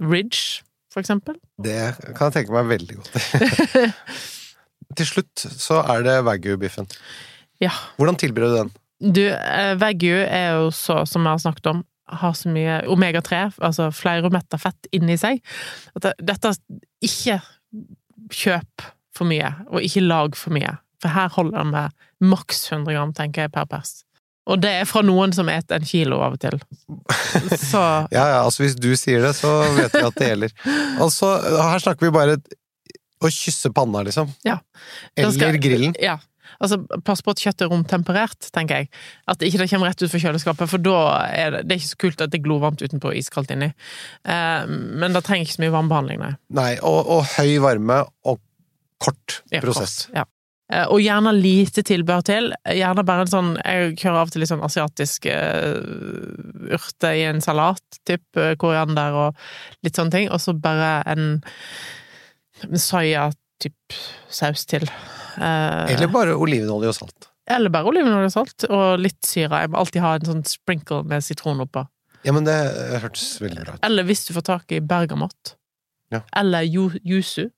Ridge, 0.03 0.63
for 0.91 1.01
eksempel 1.01 1.37
Det 1.61 1.95
kan 2.17 2.29
jeg 2.29 2.35
tenke 2.37 2.55
meg 2.55 2.69
veldig 2.69 2.99
godt. 2.99 3.91
Til 4.97 5.09
slutt 5.09 5.45
så 5.57 5.79
er 5.89 6.03
det 6.05 6.19
wagyu-biffen. 6.27 6.85
Ja. 7.63 7.71
Hvordan 7.97 8.19
tilbyr 8.21 8.45
du 8.45 8.55
den? 8.59 8.73
Du, 9.03 9.23
eh, 9.25 9.73
Wagyu 9.81 10.15
er 10.21 10.59
jo 10.59 10.69
så, 10.71 11.01
som 11.09 11.25
jeg 11.25 11.33
har 11.33 11.41
snakket 11.41 11.71
om, 11.71 11.81
har 12.13 12.35
så 12.37 12.51
mye 12.51 12.81
omega-3, 12.91 13.39
altså 13.63 13.89
fleirometta 13.95 14.59
fett, 14.61 14.87
inni 14.95 15.17
seg. 15.17 15.41
At 15.97 16.13
dette 16.21 16.53
Ikke 17.03 17.39
kjøp 18.31 18.85
for 19.13 19.27
mye, 19.29 19.49
og 19.71 19.81
ikke 19.83 20.05
lag 20.05 20.37
for 20.37 20.55
mye. 20.55 20.77
For 21.01 21.11
her 21.11 21.31
holder 21.33 21.57
det 21.57 21.71
med 21.73 22.29
maks 22.31 22.71
100 22.71 22.93
gram, 22.95 23.13
tenker 23.13 23.47
jeg, 23.47 23.51
per 23.51 23.67
pers. 23.67 24.02
Og 24.51 24.59
det 24.59 24.73
er 24.81 24.87
fra 24.89 24.99
noen 25.05 25.31
som 25.35 25.47
eter 25.47 25.77
en 25.79 25.85
kilo 25.87 26.17
av 26.25 26.33
og 26.35 26.41
til. 26.43 26.57
Så 27.71 27.79
Ja, 28.11 28.25
ja, 28.27 28.41
altså 28.43 28.65
hvis 28.65 28.75
du 28.75 28.89
sier 28.99 29.23
det, 29.23 29.31
så 29.39 29.53
vet 29.77 29.93
vi 29.95 30.03
at 30.03 30.17
det 30.19 30.27
gjelder. 30.33 30.53
Altså, 31.03 31.29
her 31.71 31.79
snakker 31.83 32.09
vi 32.09 32.13
bare 32.17 32.35
å 33.23 33.31
kysse 33.31 33.71
panna, 33.71 34.01
liksom. 34.03 34.33
Ja. 34.43 34.57
Da 35.15 35.29
skal- 35.31 35.47
Eller 35.53 35.61
grillen. 35.63 35.95
Ja. 36.03 36.17
Altså, 36.61 36.77
pass 37.07 37.21
på 37.23 37.31
at 37.33 37.39
kjøttet 37.41 37.63
er 37.65 37.71
romtemperert, 37.71 38.49
tenker 38.53 38.83
jeg. 38.83 38.89
At 39.31 39.41
ikke 39.41 39.57
det 39.63 39.69
kommer 39.71 39.87
rett 39.89 40.03
ut 40.03 40.11
fra 40.11 40.19
kjøleskapet, 40.21 40.69
for 40.69 40.77
da 40.83 40.97
er 41.31 41.55
det, 41.55 41.61
det 41.67 41.75
er 41.75 41.79
ikke 41.81 41.93
så 41.95 42.01
kult 42.03 42.21
at 42.21 42.29
det 42.35 42.39
er 42.41 42.43
glovarmt 42.45 42.83
utenpå 42.83 43.09
og 43.09 43.17
iskaldt 43.17 43.51
inni. 43.55 43.71
Eh, 44.27 44.67
men 44.67 45.15
det 45.15 45.23
trenger 45.25 45.47
ikke 45.47 45.55
så 45.55 45.63
mye 45.63 45.73
varmebehandling, 45.73 46.19
nei. 46.21 46.33
Nei, 46.59 46.69
og, 46.83 46.99
og 47.15 47.25
høy 47.39 47.55
varme 47.63 48.01
og 48.27 48.39
kort 49.03 49.39
Ja, 49.55 49.63
prosess. 49.63 50.05
kort, 50.11 50.19
Ja. 50.19 50.27
Eh, 50.71 50.85
Og 50.87 51.01
gjerne 51.03 51.33
lite 51.35 51.83
tilbehør 51.83 52.23
til. 52.23 52.53
Gjerne 52.71 53.03
bare 53.05 53.25
en 53.25 53.31
sånn 53.31 53.49
Jeg 53.59 53.97
kjører 53.99 54.19
av 54.21 54.29
og 54.29 54.31
til 54.33 54.43
litt 54.43 54.51
sånn 54.53 54.63
asiatisk 54.63 55.27
uh, 55.27 56.77
urte 56.77 57.11
i 57.19 57.25
en 57.27 57.41
salat, 57.43 57.83
typ 58.07 58.39
eh, 58.39 58.53
koriander 58.59 59.17
og 59.25 59.41
litt 59.83 59.97
sånne 59.99 60.13
ting, 60.15 60.29
og 60.31 60.39
så 60.41 60.53
bare 60.55 61.03
en, 61.11 61.25
en 62.63 62.79
soya-typ 62.79 63.97
saus 64.31 64.63
til. 64.69 64.87
Uh, 65.37 65.83
Eller 65.91 66.07
bare 66.13 66.37
olivenolje 66.39 66.93
og 66.93 66.97
salt. 67.01 67.29
eller 67.49 67.69
bare 67.73 67.89
olivenolje 67.91 68.29
og 68.31 68.35
salt, 68.37 68.65
og 68.71 69.01
litt 69.03 69.19
syre. 69.27 69.65
Jeg 69.65 69.73
må 69.73 69.81
alltid 69.81 70.01
ha 70.05 70.13
en 70.15 70.29
sånn 70.29 70.45
sprinkle 70.47 71.01
med 71.09 71.25
sitron 71.25 71.59
oppå. 71.65 71.83
Ja, 72.23 72.31
men 72.31 72.45
det 72.47 72.55
hørtes 73.03 73.41
veldig 73.43 73.65
bra 73.65 73.73
ut. 73.75 73.83
Eller 73.83 74.07
hvis 74.07 74.23
du 74.29 74.31
får 74.37 74.45
tak 74.47 74.71
i 74.71 74.79
bergamott. 74.79 75.57
Ja. 76.13 76.21
Eller 76.39 76.63
yu, 76.63 76.85
yuzu. 77.03 77.49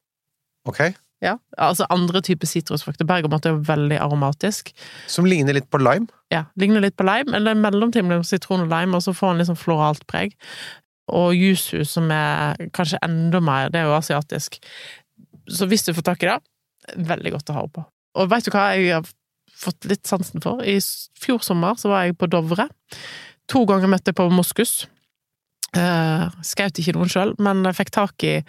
Ok? 0.66 0.88
Ja, 1.24 1.38
altså 1.58 1.88
andre 1.94 2.20
typer 2.26 2.50
sitrusfrukter. 2.50 3.08
Bergamot 3.08 3.46
er 3.48 3.56
jo 3.56 3.64
veldig 3.66 3.98
aromatisk. 4.04 4.74
Som 5.12 5.28
ligner 5.30 5.56
litt 5.56 5.70
på 5.72 5.80
lime. 5.80 6.10
Ja, 6.34 6.44
ligner 6.60 6.84
litt 6.84 6.98
på 7.00 7.06
lime, 7.08 7.32
eller 7.38 7.56
mellomting 7.58 8.08
mellom 8.08 8.26
sitron 8.28 8.66
og 8.66 8.74
lime, 8.74 8.98
og 8.98 9.06
så 9.06 9.14
får 9.16 9.34
den 9.34 9.42
litt 9.42 9.50
sånn 9.52 9.62
floralt 9.62 10.04
preg. 10.12 10.36
Og 11.16 11.36
yuzu, 11.38 11.84
som 11.88 12.10
er 12.14 12.60
kanskje 12.76 13.00
enda 13.06 13.42
mer, 13.44 13.72
det 13.72 13.82
er 13.82 13.90
jo 13.90 13.98
asiatisk. 13.98 14.60
Så 15.48 15.70
hvis 15.70 15.86
du 15.86 15.94
får 15.96 16.08
tak 16.10 16.26
i 16.26 16.32
det, 16.32 16.40
veldig 17.12 17.36
godt 17.38 17.52
å 17.52 17.58
ha 17.58 17.68
oppå. 17.68 17.86
Og 18.20 18.32
veit 18.32 18.48
du 18.48 18.52
hva 18.54 18.72
jeg 18.76 18.92
har 18.94 19.08
fått 19.56 19.88
litt 19.90 20.06
sansen 20.08 20.44
for? 20.44 20.64
I 20.66 20.78
fjor 21.22 21.44
sommer 21.46 21.80
så 21.80 21.92
var 21.92 22.06
jeg 22.06 22.18
på 22.20 22.30
Dovre. 22.32 22.68
To 23.54 23.64
ganger 23.70 23.92
møtte 23.92 24.12
jeg 24.12 24.20
på 24.20 24.28
moskus. 24.34 24.86
Uh, 25.76 26.32
Skjøt 26.46 26.80
ikke 26.82 26.96
noen 26.96 27.12
sjøl, 27.12 27.36
men 27.44 27.64
jeg 27.68 27.78
fikk 27.82 27.94
tak 27.96 28.26
i 28.26 28.40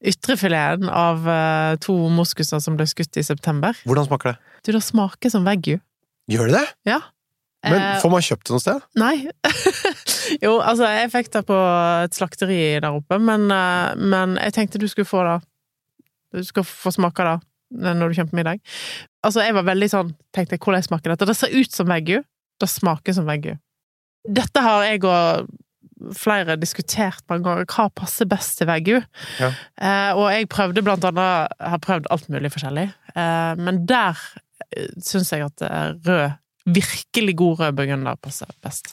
ytrefileten 0.00 0.88
av 0.88 1.26
uh, 1.28 1.76
to 1.82 1.94
moskuser 2.12 2.62
som 2.62 2.76
ble 2.78 2.86
skutt 2.88 3.20
i 3.20 3.24
september. 3.26 3.76
Hvordan 3.84 4.08
smaker 4.08 4.32
det? 4.32 4.52
Du, 4.64 4.72
det 4.72 4.84
smaker 4.84 5.32
som 5.32 5.44
veggu. 5.46 5.76
Gjør 6.30 6.50
det 6.50 6.60
det? 6.60 6.68
Ja. 6.92 7.00
Men 7.66 7.82
Eh, 7.82 7.98
får 8.00 8.12
man 8.12 8.24
kjøpt 8.24 8.48
det 8.48 8.54
noe 8.54 8.62
sted? 8.62 8.84
Nei. 9.00 9.14
jo, 10.44 10.54
altså, 10.64 10.88
jeg 10.88 11.12
fikk 11.12 11.30
det 11.34 11.44
på 11.48 11.58
et 12.06 12.16
slakteri 12.16 12.60
der 12.80 12.88
oppe, 12.88 13.18
men, 13.20 13.50
eh, 13.52 13.92
men 14.00 14.38
jeg 14.40 14.56
tenkte 14.56 14.80
du 14.80 14.88
skulle 14.88 15.08
få 15.08 15.24
det. 15.26 15.38
Du 16.40 16.46
skal 16.46 16.64
få 16.64 16.92
smake 16.94 17.26
det 17.26 17.38
når 17.94 18.10
du 18.10 18.16
kommer 18.16 18.32
på 18.32 18.38
middag. 18.38 18.62
Altså, 19.26 19.42
jeg 19.44 19.54
var 19.54 19.66
veldig 19.68 19.88
sånn 19.92 20.14
Tenkte 20.34 20.56
jeg, 20.56 20.62
hvordan 20.64 20.86
smaker 20.86 21.12
dette? 21.12 21.26
Det 21.26 21.36
ser 21.36 21.52
ut 21.52 21.74
som 21.74 21.90
veggu. 21.90 22.20
Det 22.60 22.68
smaker 22.70 23.14
som 23.16 23.26
veggu. 23.28 23.56
Dette 24.24 24.62
har 24.62 24.84
jeg 24.86 25.02
og 25.04 25.50
flere 26.16 26.56
diskutert 26.60 27.22
mange 27.30 27.46
ganger. 27.46 27.66
Hva 27.70 27.88
passer 27.94 28.28
best 28.30 28.58
til 28.60 28.68
veggu? 28.70 28.98
Ja. 29.40 29.50
Eh, 29.80 30.12
og 30.16 30.28
jeg 30.32 30.50
prøvde 30.52 30.84
blant 30.84 31.06
annet 31.06 31.56
Har 31.60 31.82
prøvd 31.84 32.08
alt 32.12 32.30
mulig 32.32 32.52
forskjellig, 32.54 32.86
eh, 33.14 33.52
men 33.60 33.82
der 33.88 34.18
eh, 34.76 34.92
syns 35.04 35.32
jeg 35.34 35.48
at 35.48 35.66
eh, 35.66 35.90
rød 36.06 36.38
Virkelig 36.70 37.32
god 37.40 37.60
rød 37.62 37.76
burgunder 37.78 38.18
passer 38.20 38.50
best. 38.62 38.92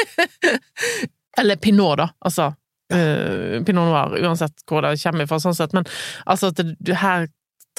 Eller 1.40 1.56
pinot, 1.56 1.96
da. 1.98 2.10
Altså. 2.20 2.50
uh, 2.92 3.56
pinot 3.64 3.88
noir, 3.88 4.12
uansett 4.20 4.60
hvor 4.68 4.84
det 4.84 4.92
kommer 5.00 5.26
fra, 5.26 5.38
sånn 5.40 5.56
sett. 5.56 5.72
Men 5.74 5.88
altså, 6.28 6.50
at 6.52 6.60
det, 6.60 6.98
her 7.00 7.24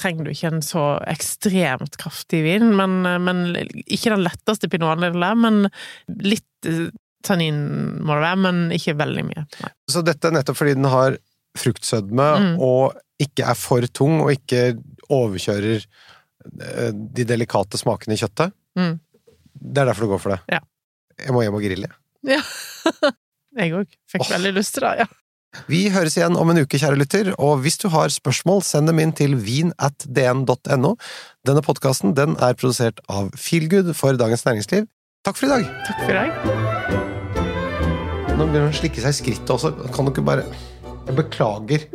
trenger 0.02 0.26
du 0.26 0.34
ikke 0.34 0.50
en 0.50 0.66
så 0.66 0.86
ekstremt 1.14 1.96
kraftig 2.02 2.42
vin, 2.48 2.72
men, 2.76 3.06
men 3.24 3.46
ikke 3.86 4.16
den 4.16 4.26
letteste 4.26 4.70
pinoten, 4.72 5.22
men 5.46 5.62
litt 6.26 6.48
tannin 7.24 7.60
må 8.02 8.16
det 8.18 8.24
være, 8.26 8.40
men 8.46 8.64
ikke 8.76 8.98
veldig 9.00 9.26
mye. 9.28 9.46
Nei. 9.64 9.72
Så 9.92 10.04
dette 10.06 10.30
er 10.30 10.36
nettopp 10.36 10.60
fordi 10.60 10.76
den 10.80 10.90
har 10.92 11.18
fruktsødme 11.60 12.28
Mm. 12.40 12.60
og 12.64 12.98
ikke 13.22 13.46
er 13.46 13.58
for 13.60 13.86
tung, 13.94 14.22
og 14.24 14.32
ikke 14.34 14.78
overkjører 15.12 15.84
eh, 15.84 16.92
de 16.92 17.26
delikate 17.28 17.78
smakene 17.78 18.16
i 18.16 18.22
kjøttet. 18.22 18.54
Mm. 18.80 19.00
Det 19.54 19.82
er 19.82 19.90
derfor 19.92 20.08
du 20.08 20.14
går 20.16 20.22
for 20.24 20.36
det. 20.36 20.42
Ja. 20.50 20.62
Jeg 21.22 21.36
må 21.36 21.44
hjem 21.44 21.58
og 21.60 21.66
grille. 21.66 21.90
Ja. 22.26 22.40
jeg 23.60 23.76
òg 23.78 23.92
fikk 24.10 24.26
oh. 24.26 24.32
veldig 24.38 24.56
lyst 24.58 24.78
til 24.78 24.88
det, 24.88 25.04
ja. 25.04 25.10
Vi 25.68 25.82
høres 25.92 26.16
igjen 26.16 26.38
om 26.40 26.50
en 26.54 26.62
uke, 26.64 26.80
kjære 26.80 26.96
lytter, 26.96 27.34
og 27.36 27.60
hvis 27.66 27.76
du 27.82 27.90
har 27.92 28.12
spørsmål, 28.14 28.62
send 28.64 28.88
dem 28.88 29.02
inn 29.04 29.12
til 29.12 29.36
vin.dn.no. 29.36 30.92
Denne 31.48 31.64
podkasten 31.66 32.16
den 32.16 32.38
er 32.40 32.56
produsert 32.56 33.02
av 33.12 33.34
Feelgood 33.36 33.92
for 34.00 34.16
Dagens 34.16 34.46
Næringsliv. 34.48 34.88
Takk 35.22 35.38
for 35.38 35.46
i 35.46 35.50
dag! 35.50 35.66
Takk 35.86 36.00
for 36.02 36.10
i 36.10 36.14
dag. 36.18 36.32
Nå 38.34 38.46
begynner 38.48 38.64
han 38.66 38.72
å 38.72 38.78
slikke 38.80 39.04
seg 39.04 39.12
i 39.14 39.18
skrittet 39.20 39.52
også. 39.54 39.70
Kan 39.94 40.08
du 40.08 40.12
ikke 40.16 40.26
bare 40.26 40.44
Jeg 41.06 41.14
beklager. 41.20 41.86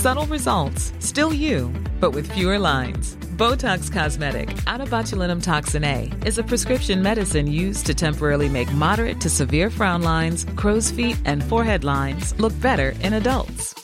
Subtle 0.00 0.26
results, 0.26 0.92
still 1.00 1.34
you, 1.34 1.70
but 2.00 2.12
with 2.12 2.32
fewer 2.32 2.58
lines. 2.58 3.16
Botox 3.36 3.92
Cosmetic, 3.92 4.56
out 4.66 4.80
of 4.80 4.88
botulinum 4.88 5.42
toxin 5.42 5.84
A, 5.84 6.10
is 6.24 6.38
a 6.38 6.42
prescription 6.42 7.02
medicine 7.02 7.46
used 7.46 7.84
to 7.86 7.94
temporarily 7.94 8.48
make 8.48 8.72
moderate 8.72 9.20
to 9.20 9.28
severe 9.28 9.68
frown 9.68 10.00
lines, 10.02 10.46
crow's 10.56 10.90
feet, 10.90 11.18
and 11.26 11.44
forehead 11.44 11.84
lines 11.84 12.34
look 12.40 12.58
better 12.60 12.94
in 13.02 13.12
adults. 13.14 13.83